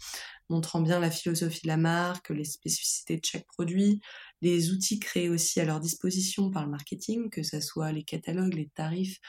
[0.49, 4.01] montrant bien la philosophie de la marque, les spécificités de chaque produit,
[4.41, 8.55] les outils créés aussi à leur disposition par le marketing, que ce soit les catalogues,
[8.55, 9.19] les tarifs,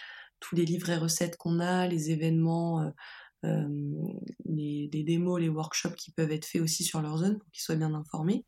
[0.41, 2.91] tous les livrets recettes qu'on a, les événements, euh,
[3.45, 3.69] euh,
[4.47, 7.77] les, démos, les workshops qui peuvent être faits aussi sur leur zone pour qu'ils soient
[7.77, 8.47] bien informés.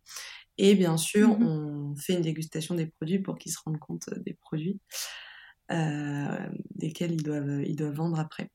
[0.56, 4.10] Et bien sûr, mmh on fait une dégustation des produits pour qu'ils se rendent compte
[4.24, 5.27] des produits euh,
[5.70, 8.50] desquels ils doivent, ils doivent vendre après.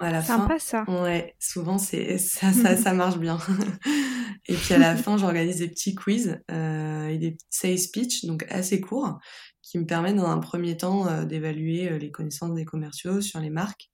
[0.00, 0.84] À la Sympa ça.
[0.88, 3.38] Ouais, souvent c'est ça, ça, ça marche bien.
[4.48, 8.44] et puis à la fin, j'organise des petits quiz euh, et des sales speech, donc
[8.50, 9.18] assez courts,
[9.62, 13.40] qui me permettent dans un premier temps euh, d'évaluer euh, les connaissances des commerciaux sur
[13.40, 13.90] les marques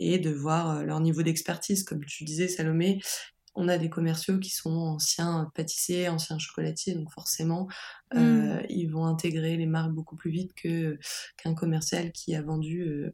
[0.00, 1.84] et de voir euh, leur niveau d'expertise.
[1.84, 3.00] Comme tu disais, Salomé,
[3.58, 7.68] on a des commerciaux qui sont anciens pâtissiers, anciens chocolatiers, donc forcément,
[8.14, 8.66] euh, mmh.
[8.70, 10.98] ils vont intégrer les marques beaucoup plus vite que
[11.36, 13.12] qu'un commercial qui a vendu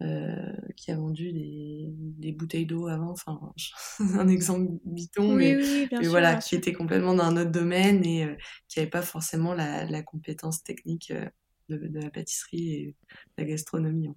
[0.00, 3.40] euh, qui a vendu des, des bouteilles d'eau avant, enfin
[3.98, 5.58] un exemple bidon, mais,
[6.04, 8.36] voilà, qui était complètement dans un autre domaine et euh,
[8.68, 11.28] qui n'avait pas forcément la, la compétence technique euh,
[11.68, 12.94] de, de, la pâtisserie et de
[13.38, 14.06] la gastronomie.
[14.06, 14.14] Hein.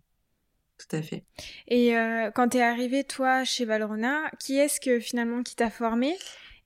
[0.87, 1.23] Tout à fait.
[1.67, 1.93] Et
[2.33, 6.15] quand tu es arrivé, toi, chez Valrona, qui est-ce que finalement qui t'a formé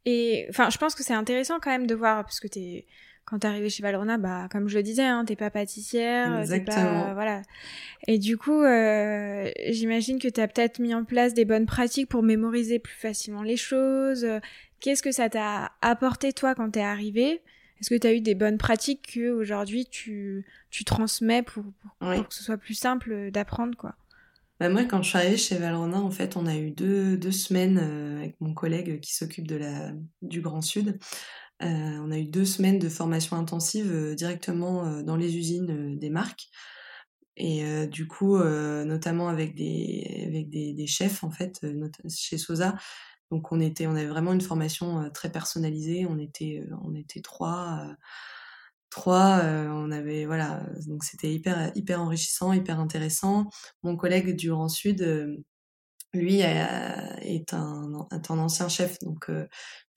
[0.06, 2.86] Et enfin, je pense que c'est intéressant quand même de voir, parce que tu es
[3.26, 7.06] quand t'es arrivée chez Valrona, bah comme je le disais, hein, t'es pas pâtissière, Exactement.
[7.06, 7.42] Pas, voilà.
[8.08, 12.22] Et du coup, euh, j'imagine que t'as peut-être mis en place des bonnes pratiques pour
[12.22, 14.28] mémoriser plus facilement les choses.
[14.80, 17.42] Qu'est-ce que ça t'a apporté toi quand t'es arrivée?
[17.82, 21.64] Est-ce que t'as eu des bonnes pratiques que aujourd'hui tu tu transmets pour,
[22.00, 23.96] pour, que ce soit plus simple d'apprendre quoi?
[24.60, 27.32] Bah moi, quand je suis arrivée chez Valrona, en fait, on a eu deux, deux
[27.32, 29.92] semaines euh, avec mon collègue qui s'occupe de la
[30.22, 30.98] du Grand Sud
[31.62, 36.10] euh, on a eu deux semaines de formation intensive euh, directement dans les usines des
[36.10, 36.50] marques.
[37.38, 41.60] Et du coup, notamment avec des, avec des, chefs, en fait,
[42.10, 42.76] chez Sosa,
[43.30, 46.06] donc on était, on avait vraiment une formation très personnalisée.
[46.10, 47.86] On était, on était trois,
[48.96, 49.42] trois.
[49.44, 53.50] on avait, voilà, donc c'était hyper, hyper enrichissant, hyper intéressant.
[53.84, 55.46] Mon collègue du Grand Sud,
[56.14, 59.30] lui est un, un, ancien chef, donc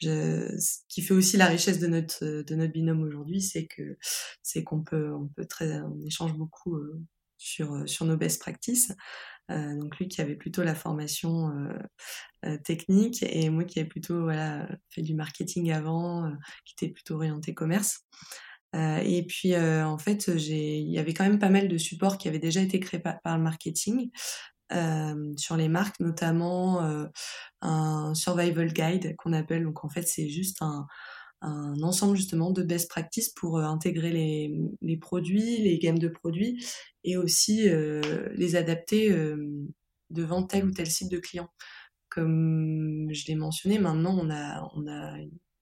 [0.00, 3.96] je, ce qui fait aussi la richesse de notre de notre binôme aujourd'hui, c'est que
[4.42, 7.02] c'est qu'on peut on peut très on échange beaucoup euh,
[7.37, 8.92] sur sur nos best practices.
[9.50, 11.50] Euh, donc lui qui avait plutôt la formation
[12.44, 16.30] euh, technique et moi qui avais plutôt voilà fait du marketing avant,
[16.64, 18.04] qui était plutôt orienté commerce.
[18.74, 22.38] Et puis en fait, il y avait quand même pas mal de supports qui avaient
[22.38, 24.11] déjà été créés par, le marketing,
[24.72, 27.07] euh, sur les marques, notamment euh,
[27.62, 29.64] un survival guide qu'on appelle.
[29.64, 30.87] Donc en fait, c'est juste un,
[31.40, 36.09] un, ensemble justement de best practices pour euh, intégrer les, les, produits, les gammes de
[36.09, 36.62] produits
[37.02, 37.68] et aussi
[38.35, 39.14] les adapter
[40.11, 41.48] devant tel ou tel site de client.
[42.11, 45.16] Comme je l'ai mentionné, maintenant on a, on a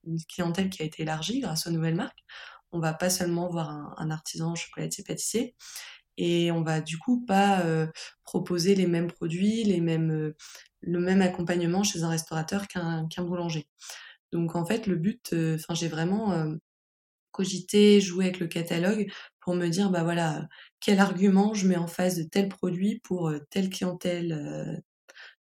[0.04, 2.24] une clientèle qui a été élargie grâce aux nouvelles marques.
[2.72, 5.54] On va pas seulement voir un, un artisan chocolatier pâtissier,
[6.18, 7.86] et on va du coup pas euh,
[8.24, 10.36] proposer les mêmes produits, les mêmes, euh,
[10.80, 13.66] le même accompagnement chez un restaurateur qu'un boulanger.
[14.32, 16.34] Donc en fait le but, euh, enfin j'ai vraiment
[17.32, 20.48] cogité, joué avec le catalogue pour me dire bah voilà
[20.80, 24.82] quel argument je mets en face de tel produit pour telle clientèle,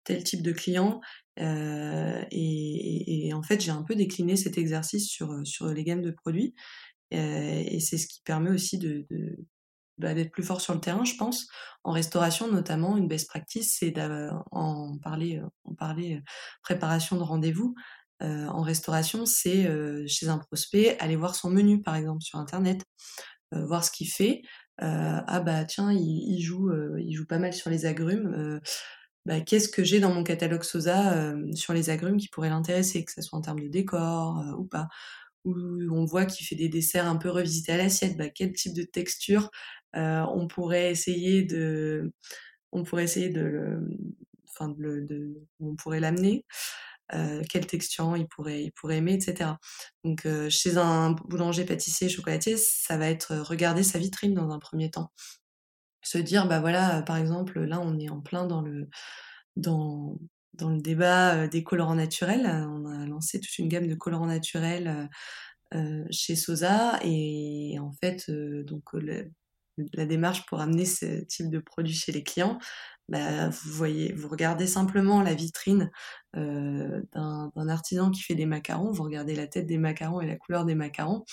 [0.04, 1.02] tel type de client.
[1.38, 6.54] Et, en fait j'ai un peu décliné cet exercice sur les gammes de produits.
[7.12, 8.78] Et c'est ce qui permet aussi
[10.00, 11.48] bah, d'être plus fort sur le terrain, je pense.
[11.84, 13.94] En restauration, notamment, une best practice, c'est
[14.52, 16.22] en parler euh,
[16.62, 17.76] préparation de rendez-vous.
[18.22, 22.40] Euh, en restauration, c'est euh, chez un prospect, aller voir son menu, par exemple, sur
[22.40, 22.84] Internet,
[23.54, 24.42] euh, voir ce qu'il fait.
[24.78, 28.62] ah bah tiens, il, il joue, il joue pas mal sur les agrumes.
[29.26, 33.12] bah, qu'est-ce que j'ai dans mon catalogue Sosa sur les agrumes qui pourrait l'intéresser, que
[33.12, 34.88] ce soit en termes de décor ou pas?
[35.46, 35.54] Où
[35.92, 38.84] on voit qu'il fait des desserts un peu revisités à l'assiette, bah, quel type de
[38.84, 39.50] texture
[39.94, 42.12] on pourrait essayer de,
[42.72, 43.80] on pourrait essayer de,
[44.50, 46.46] enfin de, on pourrait l'amener.
[47.14, 49.52] Euh, quel texture il pourrait, il pourrait aimer, etc.
[50.04, 54.92] Donc chez un boulanger, pâtissier, chocolatier, ça va être regarder sa vitrine dans un premier
[54.92, 55.12] temps
[56.02, 58.90] se dire bah voilà par exemple là on est en plein dans le
[59.56, 60.18] dans
[60.54, 65.10] dans le débat des colorants naturels on a lancé toute une gamme de colorants naturels
[65.76, 68.84] euh, chez Sosa et en fait donc
[69.94, 72.60] la démarche pour amener ce type de produit chez les clients
[73.08, 75.92] bah, vous voyez vous regardez simplement la vitrine
[76.36, 80.36] euh, d'un artisan qui fait des macarons vous regardez la tête des macarons et la
[80.36, 81.26] couleur des macarons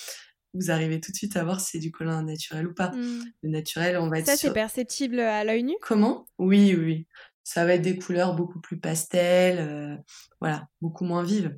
[0.56, 2.88] vous arrivez tout de suite à voir si c'est du collant naturel ou pas.
[2.88, 3.22] Hmm.
[3.42, 5.74] Le naturel, on va être Ça, c'est perceptible à l'œil nu?
[5.82, 6.26] Comment?
[6.38, 7.06] Oui, oui.
[7.46, 9.96] Ça va être des couleurs beaucoup plus pastel, euh,
[10.40, 11.56] voilà, beaucoup moins vives.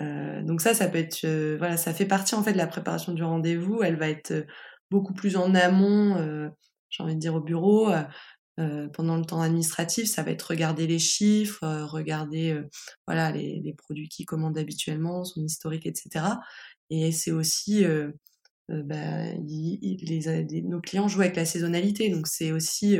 [0.00, 2.66] Euh, donc ça, ça peut être, euh, voilà, ça fait partie en fait de la
[2.66, 3.84] préparation du rendez-vous.
[3.84, 4.44] Elle va être
[4.90, 6.50] beaucoup plus en amont,
[6.90, 7.92] j'ai envie de dire au bureau.
[8.94, 12.60] pendant le temps administratif, ça va être regarder les chiffres, regarder
[13.06, 16.26] voilà les, produits qui commandent habituellement, son historique, etc.
[16.90, 17.84] Et c'est aussi,
[18.68, 22.98] bah, nos clients jouent avec la saisonnalité, donc c'est aussi,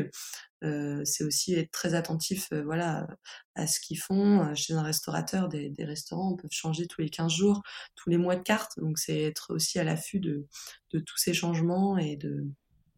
[1.04, 3.06] c'est aussi être très attentif, voilà,
[3.54, 4.54] à ce qu'ils font.
[4.54, 7.62] Chez un restaurateur, des, des, restaurants peuvent changer tous les 15 jours,
[7.96, 10.46] tous les mois de carte, donc c'est être aussi à l'affût de,
[10.92, 12.46] de tous ces changements et de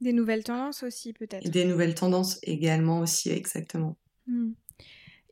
[0.01, 1.49] des nouvelles tendances aussi peut-être.
[1.49, 3.97] Des nouvelles tendances également aussi, exactement.
[4.27, 4.53] Mmh.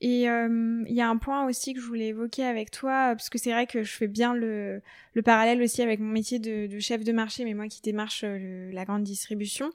[0.04, 3.38] Et il y a un point aussi que je voulais évoquer avec toi, parce que
[3.38, 6.80] c'est vrai que je fais bien le, le parallèle aussi avec mon métier de, de,
[6.80, 9.70] chef de marché, mais moi qui démarche la grande distribution,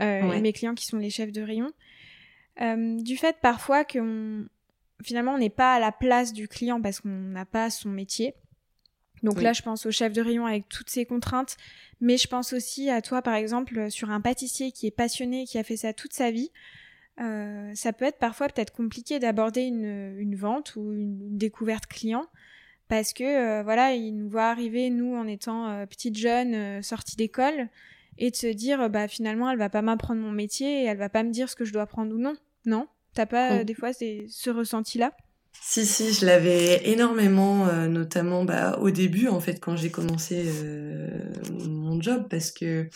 [0.00, 1.72] euh, et mes clients qui sont les chefs de rayon.
[2.60, 4.46] Euh, du fait parfois que
[5.02, 8.34] finalement on n'est pas à la place du client parce qu'on n'a pas son métier.
[9.22, 11.56] Donc là, je pense au chef de rayon avec toutes ses contraintes,
[12.00, 15.58] mais je pense aussi à toi, par exemple, sur un pâtissier qui est passionné, qui
[15.58, 16.50] a fait ça toute sa vie.
[17.20, 22.26] Euh, ça peut être parfois peut-être compliqué d'aborder une, une, vente ou une, découverte client
[22.88, 27.16] parce que euh, voilà, il nous voit arriver nous en étant euh, petite jeune sortie
[27.16, 27.68] d'école
[28.18, 31.08] et de se dire bah finalement elle va pas m'apprendre mon métier et elle va
[31.08, 32.34] pas me dire ce que je dois prendre ou non.
[32.64, 35.12] Non, t'as pas des fois ce ressenti là
[35.60, 40.50] si, si, je l'avais énormément, notamment bah, au début, en fait, quand j'ai commencé
[41.68, 42.88] mon job, parce que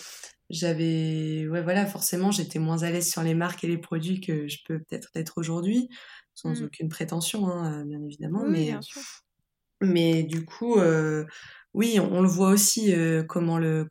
[0.51, 4.47] j'avais ouais voilà forcément j'étais moins à l'aise sur les marques et les produits que
[4.47, 5.89] je peux peut-être être aujourd'hui
[6.35, 6.65] sans mmh.
[6.65, 8.75] aucune prétention hein, bien évidemment mais
[9.81, 11.25] mais du coup euh,
[11.77, 13.87] oui on, le voit aussi euh, comment le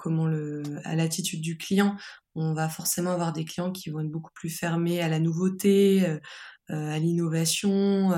[0.83, 1.95] à l'attitude du client.
[2.35, 6.05] On va forcément avoir des clients qui vont être beaucoup plus fermés à la nouveauté
[6.05, 6.19] euh,
[6.69, 8.11] à l'innovation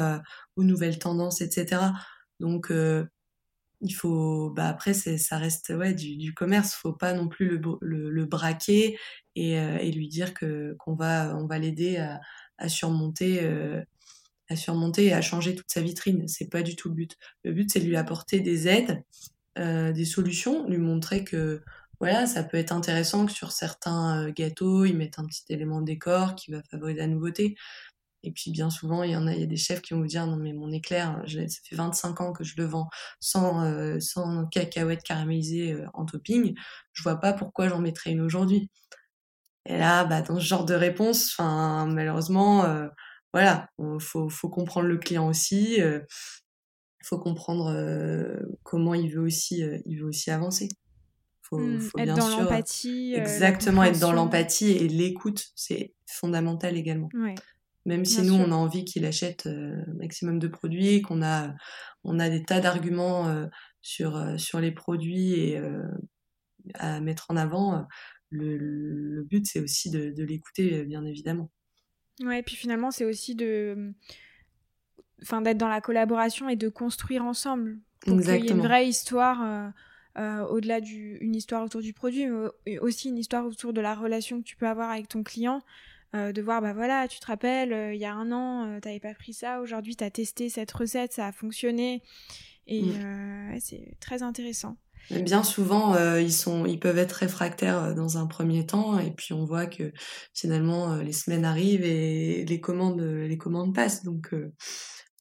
[0.55, 1.81] aux nouvelles tendances etc
[2.39, 2.71] donc
[3.81, 6.73] il faut bah après ça reste ouais du, du commerce.
[6.73, 8.97] Faut pas non plus le, braquer
[9.35, 11.97] et, euh, lui dire qu'on va l'aider
[12.57, 13.81] à, surmonter euh,
[14.49, 14.55] à
[14.97, 16.27] et à changer toute sa vitrine.
[16.27, 17.17] C'est pas du tout le but.
[17.43, 19.03] Le but c'est de lui apporter des aides
[19.59, 21.61] euh, des solutions lui montrer que
[21.99, 25.81] voilà ça peut être intéressant que sur certains euh, gâteaux ils mettent un petit élément
[25.81, 27.55] de décor qui va favoriser la nouveauté
[28.23, 30.37] et puis bien souvent, il y en a, des chefs qui vont vous dire non
[30.37, 32.89] mais mon éclair, ça fait 25 ans que je le vends
[33.19, 36.55] sans euh, sans cacahuètes caramélisées en topping,
[36.93, 38.69] je vois pas pourquoi j'en mettrais une aujourd'hui.
[39.65, 42.65] Et là, bah dans ce genre de réponse, malheureusement,
[43.33, 45.79] voilà, faut comprendre le client aussi,
[47.03, 47.73] faut comprendre
[48.63, 50.69] comment il veut aussi il veut aussi avancer.
[51.41, 53.13] Faut, mmh, faut être dans l'empathie.
[53.15, 57.09] Exactement, être dans l'empathie et l'écoute, c'est fondamental également.
[57.13, 57.35] Ouais.
[57.85, 61.55] Même si nous, on a envie qu'il achète euh, maximum de produits, qu'on a,
[62.03, 63.45] on a des tas d'arguments euh,
[63.81, 65.61] sur, euh, sur les produits et
[66.73, 67.87] à mettre en avant,
[68.29, 71.49] le, le but, c'est aussi de, de l'écouter, bien évidemment.
[72.21, 73.93] Ouais, et puis finalement, c'est aussi de,
[75.21, 78.87] enfin, d'être dans la collaboration et de construire ensemble pour qu'il y ait une vraie
[78.87, 79.71] histoire.
[80.49, 82.27] au-delà d'une histoire autour du produit,
[82.65, 85.61] mais aussi une histoire autour de la relation que tu peux avoir avec ton client.
[86.15, 88.69] Euh, de voir, bah voilà, tu te rappelles, euh, il y a un an, tu
[88.69, 92.01] euh, t'avais pas pris ça, aujourd'hui t'as testé cette recette, ça a fonctionné.
[92.65, 93.59] Et mm.
[93.59, 94.77] c'est très intéressant.
[95.09, 99.45] Bien souvent, ils sont, ils peuvent être réfractaires dans un premier temps, et puis on
[99.45, 99.93] voit que
[100.33, 104.03] finalement les semaines arrivent et les commandes, les commandes passent.
[104.03, 104.35] Donc,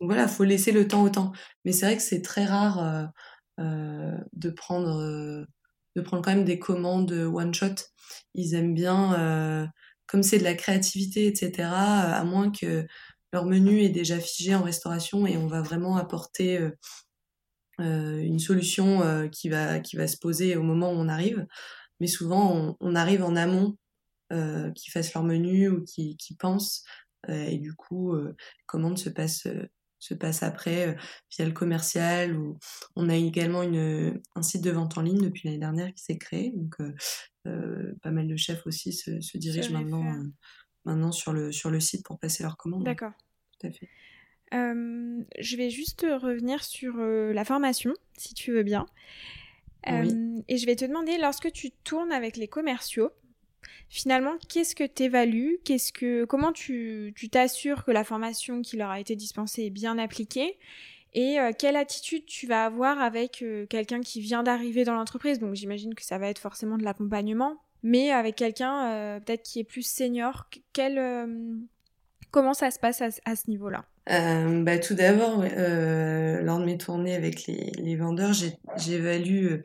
[0.01, 1.33] donc voilà, faut laisser le temps au temps.
[1.65, 3.11] Mais c'est vrai que c'est très rare
[3.59, 5.47] de prendre,
[5.97, 7.75] de prendre quand même des commandes one shot.
[8.35, 9.71] Ils aiment bien
[10.07, 12.87] comme c'est de la créativité, etc., à moins que
[13.33, 16.61] leur menu est déjà figé en restauration et on va vraiment apporter
[17.79, 21.47] une solution qui va qui va se poser au moment où on arrive.
[22.01, 23.79] Mais souvent, on, arrive en amont,
[24.75, 26.85] qui fassent leur menu ou qui, qui pensent
[27.29, 28.15] et du coup,
[28.67, 29.49] commande se passe
[29.99, 30.95] se passe après euh,
[31.31, 32.37] via le commercial.
[32.37, 32.59] Ou...
[32.97, 36.19] On a également une, un site de vente en ligne depuis l'année dernière qui s'est
[36.19, 36.53] créé.
[36.55, 36.95] Donc, euh,
[37.47, 40.05] euh, pas mal de chefs aussi se, se dirigent maintenant,
[40.85, 42.85] maintenant sur, le, sur le site pour passer leurs commandes.
[42.85, 43.13] D'accord.
[43.59, 43.89] Tout à fait.
[44.53, 48.87] je vais juste revenir sur la formation, si tu veux bien.
[49.87, 53.13] Et je vais te demander, lorsque tu tournes avec les commerciaux,
[53.89, 58.91] finalement, qu'est-ce que tu évalues qu'est-ce que, Comment tu t'assures que la formation qui leur
[58.91, 60.59] a été dispensée est bien appliquée?
[61.17, 65.39] Et euh, quelle attitude tu vas avoir avec euh, quelqu'un qui vient d'arriver dans l'entreprise?
[65.39, 69.61] Donc j'imagine que ça va être forcément de l'accompagnement, mais avec quelqu'un euh, peut-être qui
[69.61, 71.01] est plus senior, quel,
[72.31, 73.87] comment ça se passe à, ce niveau-là?
[74.09, 78.35] Bah, tout d'abord, lors de mes tournées avec les, les vendeurs,
[78.77, 79.63] j'évalue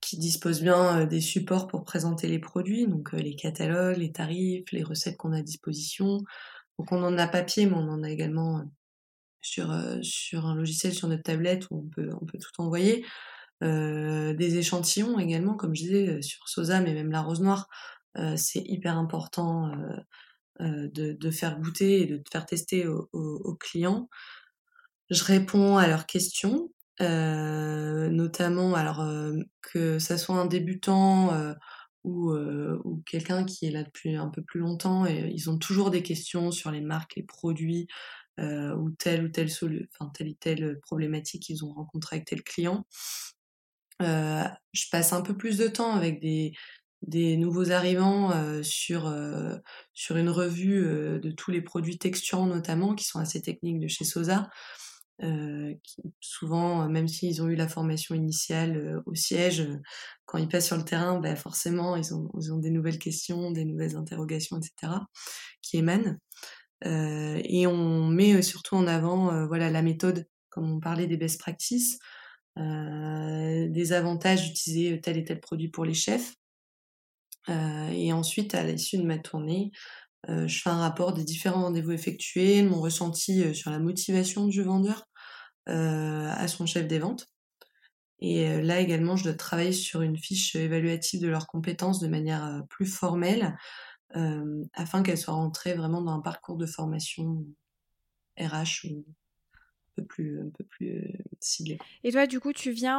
[0.00, 4.12] qui dispose bien euh, des supports pour présenter les produits, donc euh, les catalogues, les
[4.12, 6.18] tarifs, les recettes qu'on a à disposition.
[6.78, 8.62] Donc on en a papier, mais on en a également euh,
[9.42, 13.04] sur sur un logiciel sur notre tablette où on peut on peut tout envoyer.
[13.62, 17.68] Euh, des échantillons également, comme je disais sur Sosa, mais même la rose noire,
[18.16, 19.70] euh, c'est hyper important
[20.60, 24.08] euh, de, de, faire goûter et de faire tester aux, aux clients.
[25.10, 31.54] Je réponds à leurs questions, notamment alors euh, que ça soit un débutant euh,
[32.04, 35.90] ou, ou quelqu'un qui est là depuis un peu plus longtemps et ils ont toujours
[35.90, 37.88] des questions sur les marques, les produits
[38.38, 42.86] ou telle ou telle enfin telle ou telle problématique qu'ils ont rencontré avec tel client.
[44.00, 46.52] je passe un peu plus de temps avec des,
[47.02, 48.32] des nouveaux arrivants
[48.62, 49.14] sur
[49.92, 50.84] sur une revue
[51.20, 54.48] de tous les produits texturants notamment qui sont assez techniques de chez Sosa
[55.22, 55.74] euh,
[56.20, 59.68] souvent, euh, même s'ils ont eu la formation initiale euh, au siège,
[60.24, 63.96] quand ils passent sur le terrain, bah forcément, ils ont, des nouvelles questions, des nouvelles
[63.96, 64.92] interrogations, etc.,
[65.60, 66.16] qui émanent.
[66.84, 71.98] et on met surtout en avant voilà, la méthode, comme on parlait des best practices,
[72.56, 76.34] des avantages d'utiliser tel et tel produit pour les chefs.
[77.48, 79.72] et ensuite, à l'issue de ma tournée,
[80.28, 85.09] je fais un rapport des différents rendez-vous effectués, mon ressenti sur la motivation du vendeur,
[85.66, 87.26] à son chef des ventes.
[88.20, 92.08] Et euh, là également, je dois travailler sur une fiche évaluative de leurs compétences de
[92.08, 93.56] manière euh, plus formelle,
[94.72, 97.46] afin qu'elles soient rentrées vraiment dans un parcours de formation
[98.36, 99.02] RH un
[99.94, 101.78] peu plus, un peu plus ciblé.
[102.02, 102.98] Et toi, du coup, tu viens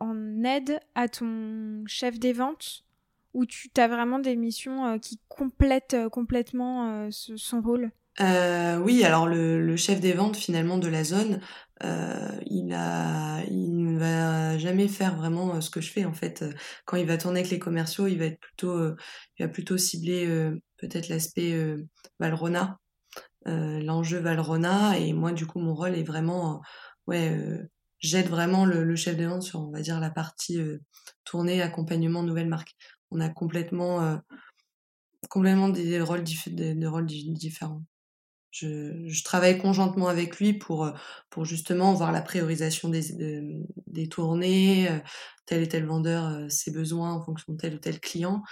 [0.00, 2.84] en, aide à ton chef des ventes
[3.34, 7.92] ou tu as vraiment des missions qui complètent complètement son rôle?
[8.20, 11.40] Euh, oui, alors le, le, chef des ventes finalement de la zone,
[11.84, 16.12] euh, il a, il ne va jamais faire vraiment euh, ce que je fais en
[16.12, 16.44] fait.
[16.84, 18.96] Quand il va tourner avec les commerciaux, il va être plutôt, euh,
[19.38, 21.54] il va plutôt cibler euh, peut-être l'aspect
[22.20, 22.78] Valrona,
[23.46, 26.60] l'enjeu Valrona, et moi du coup mon rôle est vraiment,
[27.06, 27.36] ouais,
[27.98, 30.60] j'aide vraiment le, le, chef des ventes sur, on va dire la partie
[31.24, 32.74] tournée accompagnement nouvelle marque.
[33.10, 34.20] On a complètement
[35.30, 37.82] complètement des rôles, des rôles différents.
[38.50, 40.92] Je, je, travaille conjointement avec lui pour, euh,
[41.28, 43.04] pour justement voir la priorisation des,
[43.86, 44.98] des tournées, euh,
[45.44, 48.42] tel et tel vendeur, euh, ses besoins en fonction de tel ou tel client.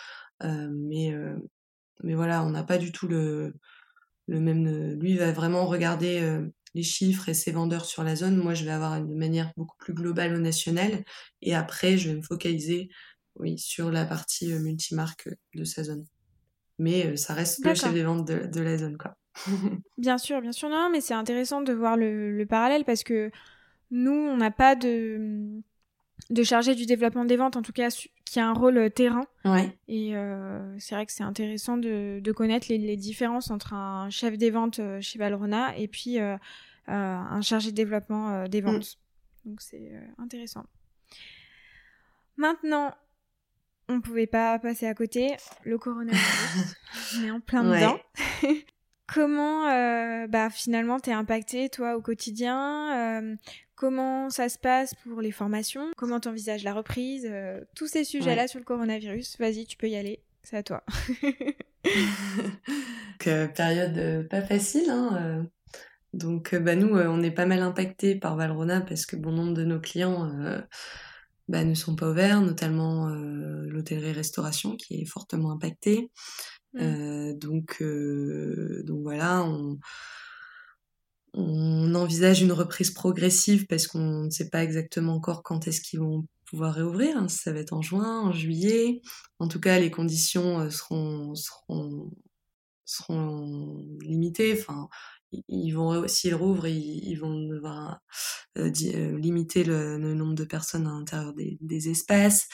[0.42, 1.14] mais,
[2.02, 3.54] mais voilà, on n'a pas du tout le,
[4.28, 4.94] le même.
[5.00, 6.40] Lui va vraiment regarder
[6.74, 8.36] les chiffres et ses vendeurs sur la zone.
[8.36, 11.04] Moi, je vais avoir une manière beaucoup plus globale au national.
[11.40, 12.90] Et après, je vais me focaliser
[13.36, 16.04] oui, sur la partie multimarque de sa zone.
[16.78, 19.16] Mais ça reste le chef des ventes de, de la zone, quoi
[19.98, 20.68] bien sûr, bien sûr.
[20.68, 23.30] Non, mais c'est intéressant de voir le, parallèle parce que
[23.90, 25.60] nous, on n'a pas de,
[26.30, 27.88] de chargé du développement des ventes, en tout cas,
[28.24, 29.26] qui a un rôle euh, terrain.
[29.44, 29.76] Ouais.
[29.88, 34.36] Et euh, c'est vrai que c'est intéressant de, de connaître les, différences entre un chef
[34.36, 36.18] des ventes euh, chez Valrona et puis
[36.88, 38.64] un chargé de développement des mm.
[38.64, 38.98] ventes.
[39.44, 40.64] Donc c'est intéressant.
[42.36, 42.92] Maintenant,
[43.88, 45.36] on pouvait pas passer à côté.
[45.64, 46.76] Le coronavirus,
[47.18, 47.98] on est en plein dedans.
[49.06, 53.36] Comment euh, bah, finalement t'es impacté toi au quotidien euh,
[53.76, 58.48] Comment ça se passe pour les formations Comment t'envisages la reprise euh, Tous ces sujets-là
[58.48, 60.82] sur le coronavirus, vas-y, tu peux y aller, c'est à toi.
[63.54, 64.90] période pas facile.
[64.90, 65.46] Hein,
[66.12, 69.64] donc bah, nous, on est pas mal impacté par Valrona parce que bon nombre de
[69.64, 70.32] nos clients
[71.48, 76.10] bah, ne sont pas ouverts, notamment l'hôtellerie-restauration qui est fortement impactée.
[76.76, 76.82] Mmh.
[76.82, 79.78] Euh, donc, euh, donc voilà, on,
[81.94, 86.26] envisage une reprise progressive parce qu'on ne sait pas exactement encore quand est-ce qu'ils vont
[86.44, 87.30] pouvoir réouvrir.
[87.30, 89.00] Ça va être en juin, en juillet.
[89.38, 92.10] En tout cas, les conditions euh, seront, seront,
[92.84, 94.58] seront limitées.
[94.58, 94.88] Enfin,
[95.48, 98.00] ils vont, s'ils rouvrent, ils, vont devoir
[98.56, 102.48] limiter le, nombre de personnes à l'intérieur des, espaces.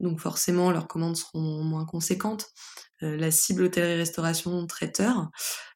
[0.00, 2.50] Donc forcément, leurs commandes seront moins conséquentes.
[3.00, 5.30] La cible hôtellerie-restauration traiteur,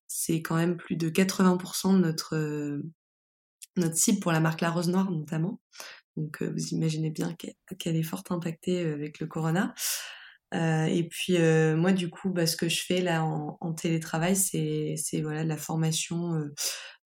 [0.07, 2.81] c'est quand même plus de 80% de notre,
[3.77, 5.61] notre cible pour la marque La Rose Noire notamment.
[6.17, 7.35] Donc vous imaginez bien
[7.79, 9.75] qu'elle est fort impactée avec le corona.
[10.55, 11.37] Euh, et puis
[11.77, 15.57] moi du coup, bah, ce que je fais là en, télétravail, c'est voilà de la
[15.57, 16.49] formation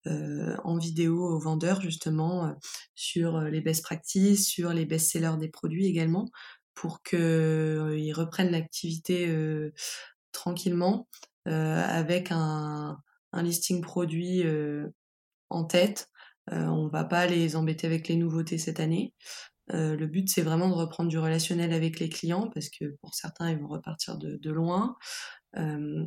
[0.07, 2.55] euh, en vidéo aux vendeurs justement
[2.95, 6.29] sur les best practices, sur les best-sellers des produits également,
[6.79, 9.29] pour qu'ils reprennent l'activité
[10.31, 11.07] tranquillement
[11.45, 12.97] avec un,
[13.33, 14.43] listing produit
[15.49, 16.09] en tête
[16.51, 19.13] euh, on va pas les embêter avec les nouveautés cette année.
[19.73, 23.13] Euh, le but, c'est vraiment de reprendre du relationnel avec les clients parce que pour
[23.13, 24.97] certains, ils vont repartir de, loin.
[25.57, 26.05] Euh,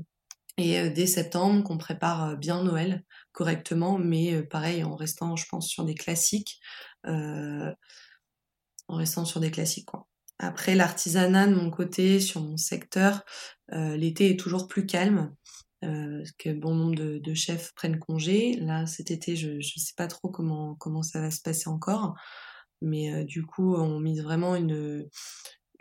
[0.59, 5.85] et dès septembre, qu'on prépare bien Noël correctement, mais pareil, en restant, je pense, sur
[5.85, 6.61] des classiques.
[7.05, 7.75] en
[8.89, 10.07] restant sur des classiques, quoi.
[10.43, 13.25] Après, l'artisanat de mon côté, sur mon secteur,
[13.71, 15.35] l'été est toujours plus calme
[15.85, 18.55] euh, que bon nombre de, de, chefs prennent congé.
[18.55, 22.15] Là, cet été, je ne sais pas trop comment, comment ça va se passer encore.
[22.83, 25.09] Mais euh, du coup, on mise vraiment une,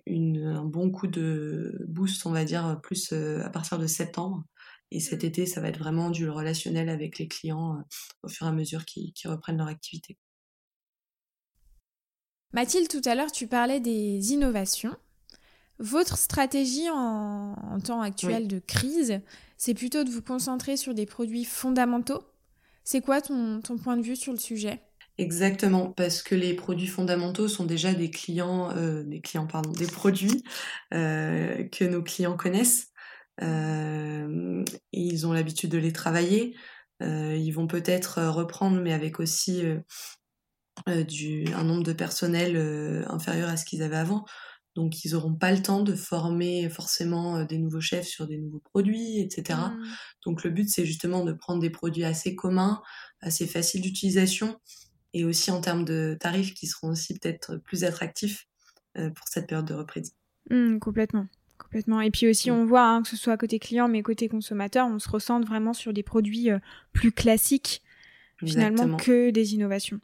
[0.05, 4.43] une, un bon coup de boost, on va dire, plus euh, à partir de septembre.
[4.91, 5.27] Et cet mmh.
[5.27, 7.81] été, ça va être vraiment du relationnel avec les clients euh,
[8.23, 10.17] au fur et à mesure qu'ils reprennent leur activité.
[12.53, 14.95] Mathilde, tout à l'heure, tu parlais des innovations.
[15.79, 19.21] Votre stratégie en, en temps actuel de crise,
[19.57, 22.23] c'est plutôt de vous concentrer sur des produits fondamentaux.
[22.83, 24.81] C'est quoi ton, point de vue sur le sujet?
[25.17, 29.87] Exactement, parce que les produits fondamentaux sont déjà des clients, euh, des clients pardon, des
[29.87, 30.43] produits
[30.93, 32.87] euh, que nos clients connaissent.
[33.41, 36.55] Euh, ils ont l'habitude de les travailler.
[36.99, 39.63] ils vont peut-être reprendre, mais avec aussi
[41.07, 42.57] du, un nombre de personnel
[43.07, 44.25] inférieur à ce qu'ils avaient avant.
[44.75, 48.37] Donc ils n'auront pas le temps de former forcément euh, des nouveaux chefs sur des
[48.37, 49.59] nouveaux produits, etc.
[49.59, 49.83] Mmh.
[50.25, 52.81] Donc le but c'est justement de prendre des produits assez communs,
[53.19, 54.57] assez faciles d'utilisation
[55.13, 58.47] et aussi en termes de tarifs qui seront aussi peut-être plus attractifs
[58.97, 60.15] euh, pour cette période de reprise.
[60.49, 61.27] Mmh, complètement.
[61.57, 62.01] Complètement.
[62.01, 62.55] Et puis aussi, mmh.
[62.55, 65.73] on voit, hein, que ce soit côté client, mais côté consommateur, on se ressent vraiment
[65.73, 66.59] sur des produits euh,
[66.93, 67.81] plus classiques,
[68.39, 69.99] finalement, que des innovations.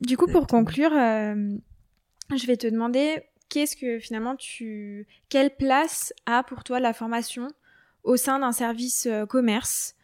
[0.00, 5.06] Du coup, pour conclure, je vais te demander qu'est-ce que finalement tu.
[5.28, 7.48] Quelle place a pour toi la formation
[8.02, 9.94] au sein d'un service euh, commerce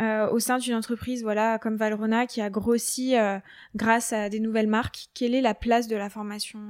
[0.00, 3.38] euh, au sein d'une entreprise voilà comme Valrona qui a grossi euh,
[3.76, 6.60] grâce à des nouvelles marques, quelle est la place de la formation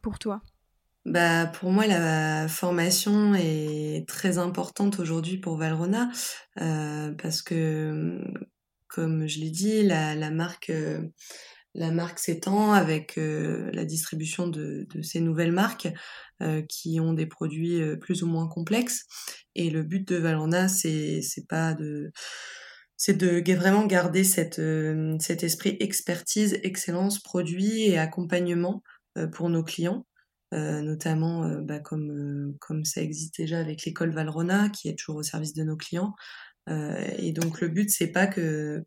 [0.00, 0.42] pour toi?
[1.04, 6.10] Bah, pour moi, la formation est très importante aujourd'hui pour Valrona
[6.56, 8.20] parce que,
[8.88, 10.72] comme je l'ai dit, la, la marque
[11.76, 15.88] la marque s'étend avec euh, la distribution de, ces nouvelles marques
[16.42, 19.04] euh, qui ont des produits euh, plus ou moins complexes.
[19.54, 22.10] Et le but de Valrhona, c'est pas de
[22.98, 28.82] c'est de vraiment garder cet esprit expertise, excellence, produit et accompagnement
[29.32, 30.06] pour nos clients.
[30.52, 35.52] notamment bah, comme, comme ça existe déjà avec l'école Valrhona qui est toujours au service
[35.52, 36.14] de nos clients.
[36.70, 38.82] et donc le but c'est pas que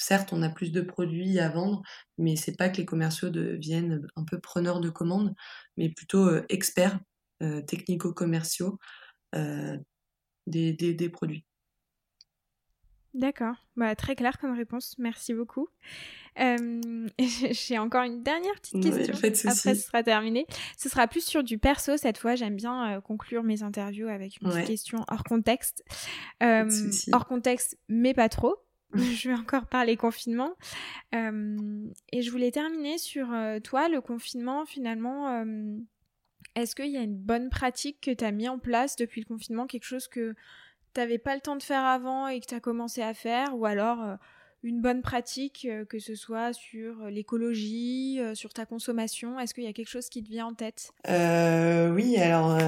[0.00, 1.82] certes, on a plus de produits à vendre,
[2.18, 5.34] mais c'est pas que les commerciaux deviennent un peu preneurs de commandes,
[5.76, 6.98] mais plutôt euh, experts
[7.42, 8.78] euh, technico-commerciaux
[9.34, 9.76] euh,
[10.46, 11.44] des, des, produits.
[13.12, 15.68] D'accord, bah, très clair comme réponse, merci beaucoup.
[16.38, 19.14] J'ai encore une dernière petite question.
[19.14, 20.46] Après, ce sera terminé.
[20.78, 22.34] Ce sera plus sur du perso cette fois.
[22.36, 25.84] J'aime bien conclure mes interviews avec une petite question hors contexte.
[26.40, 28.56] hors contexte, mais pas trop.
[28.94, 30.54] Je vais encore parler confinement.
[31.14, 31.56] Euh,
[32.12, 35.28] et je voulais terminer sur euh, toi, le confinement, finalement.
[35.28, 35.76] Euh,
[36.56, 39.26] est-ce qu'il y a une bonne pratique que tu as mis en place depuis le
[39.26, 40.34] confinement, quelque chose que
[40.94, 43.56] tu n'avais pas le temps de faire avant et que tu as commencé à faire
[43.56, 44.16] Ou alors
[44.62, 49.38] une bonne pratique, euh, que ce soit sur euh, l'écologie, euh, sur ta consommation?
[49.38, 50.92] Est-ce qu'il y a quelque chose qui te vient en tête?
[51.08, 52.58] Oui, alors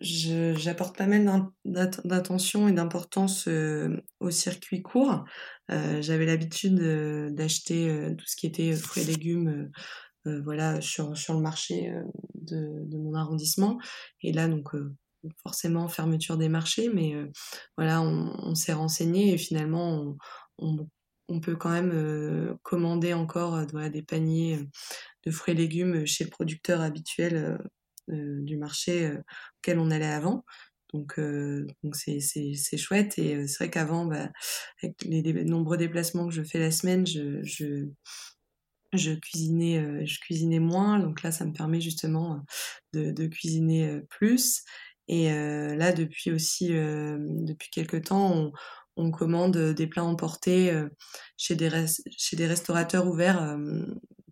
[0.00, 3.48] j'apporte pas mal d'attention et d'importance
[4.20, 5.24] au circuit court.
[5.68, 6.78] J'avais l'habitude
[7.34, 9.70] d'acheter tout ce qui était fruits et légumes.
[10.24, 11.92] voilà sur le marché
[12.34, 13.78] de, de, mon arrondissement
[14.22, 14.70] et là donc
[15.42, 17.14] forcément fermeture des marchés mais
[17.76, 20.16] voilà on, on s'est renseigné et finalement on,
[20.58, 24.58] on peut quand même commander encore des paniers
[25.24, 27.58] de fruits et légumes chez le producteur habituel
[28.08, 29.12] du marché
[29.58, 30.44] auquel on allait avant.
[30.92, 33.18] Donc, donc c'est, c'est, chouette.
[33.18, 34.28] Et c'est vrai qu'avant, bah,
[34.82, 37.42] avec les, nombreux déplacements que je fais la semaine, je,
[38.92, 40.98] je, cuisinais, je cuisinais moins.
[40.98, 42.44] Donc là, ça me permet justement
[42.92, 44.64] de, de cuisiner plus.
[45.08, 48.52] Et là, depuis aussi, depuis quelques temps, on,
[48.96, 50.72] on commande des plats emportés
[51.36, 51.70] chez des,
[52.16, 53.56] chez des restaurateurs ouverts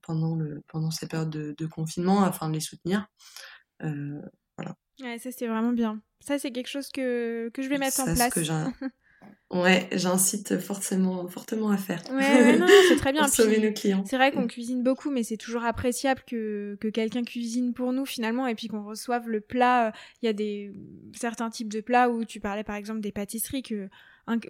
[0.03, 3.07] pendant, le, pendant cette période de, de confinement afin de les soutenir.
[3.81, 4.77] voilà.
[5.01, 6.03] Ouais, ça c'est vraiment bien.
[6.21, 8.33] Ça c'est quelque chose que, que je vais mettre en place.
[9.51, 12.01] Ouais, j'incite fortement, fortement à faire.
[12.13, 13.27] Ouais, non, c'est très bien.
[13.27, 14.05] sauver nos clients.
[14.07, 18.07] C'est vrai qu'on cuisine beaucoup, mais c'est toujours appréciable que, que quelqu'un cuisine pour nous
[18.07, 19.93] finalement, et puis qu'on reçoive le plat.
[20.23, 20.73] Il y a des
[21.15, 23.89] certains types de plats où tu parlais par exemple des pâtisseries que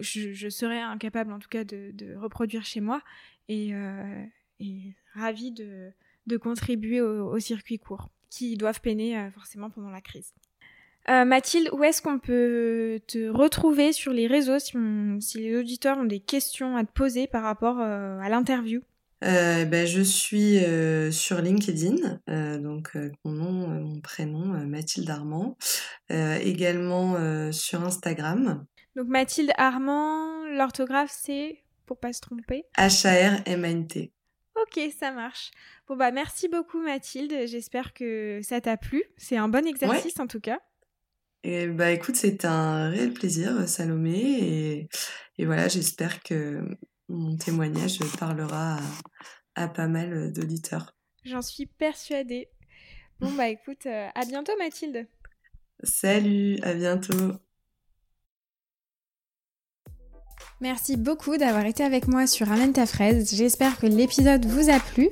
[0.01, 3.03] je, serais incapable en tout cas de, reproduire chez moi,
[3.49, 4.24] et, euh,
[5.14, 5.93] ravie de,
[6.39, 10.33] contribuer au, circuit court, qui doivent peiner euh, forcément pendant la crise.
[11.09, 16.05] Euh, Mathilde, où est-ce qu'on peut te retrouver sur les réseaux si, les auditeurs ont
[16.05, 18.83] des questions à te poser par rapport euh, à l'interview?
[19.22, 20.61] Ben, je suis
[21.12, 22.20] sur LinkedIn,
[22.57, 25.59] donc mon nom, mon prénom, Mathilde Armand.
[26.09, 28.64] également sur Instagram.
[28.97, 34.12] Donc Mathilde Armand, l'orthographe c'est, pour pas se tromper H-A-R-M-A-N-T.
[34.61, 35.53] Ok, ça marche.
[35.86, 39.03] Bon bah merci beaucoup Mathilde, j'espère que ça t'a plu.
[39.16, 40.61] C'est un bon exercice en tout cas.
[41.43, 44.88] Et bah écoute, c'est un réel plaisir, Salomé,
[45.38, 46.61] et, voilà, j'espère que
[47.09, 48.78] mon témoignage parlera
[49.55, 50.95] à, pas mal d'auditeurs.
[51.24, 52.51] J'en suis persuadée.
[53.20, 55.07] Bon bah écoute, euh, à bientôt Mathilde.
[55.82, 57.32] Salut, à bientôt.
[60.61, 63.34] Merci beaucoup d'avoir été avec moi sur Amène ta fraise.
[63.34, 65.09] J'espère que l'épisode vous a plu.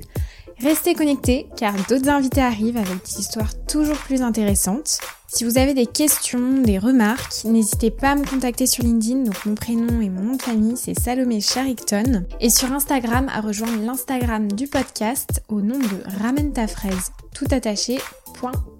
[0.61, 4.99] Restez connectés car d'autres invités arrivent avec des histoires toujours plus intéressantes.
[5.27, 9.31] Si vous avez des questions, des remarques, n'hésitez pas à me contacter sur LinkedIn.
[9.45, 12.25] Mon prénom et mon nom de famille c'est Salomé Charicton.
[12.41, 17.47] Et sur Instagram à rejoindre l'Instagram du podcast au nom de Ramène ta fraise tout
[17.51, 17.99] attaché.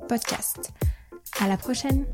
[0.08, 0.72] podcast.
[1.40, 2.06] À la prochaine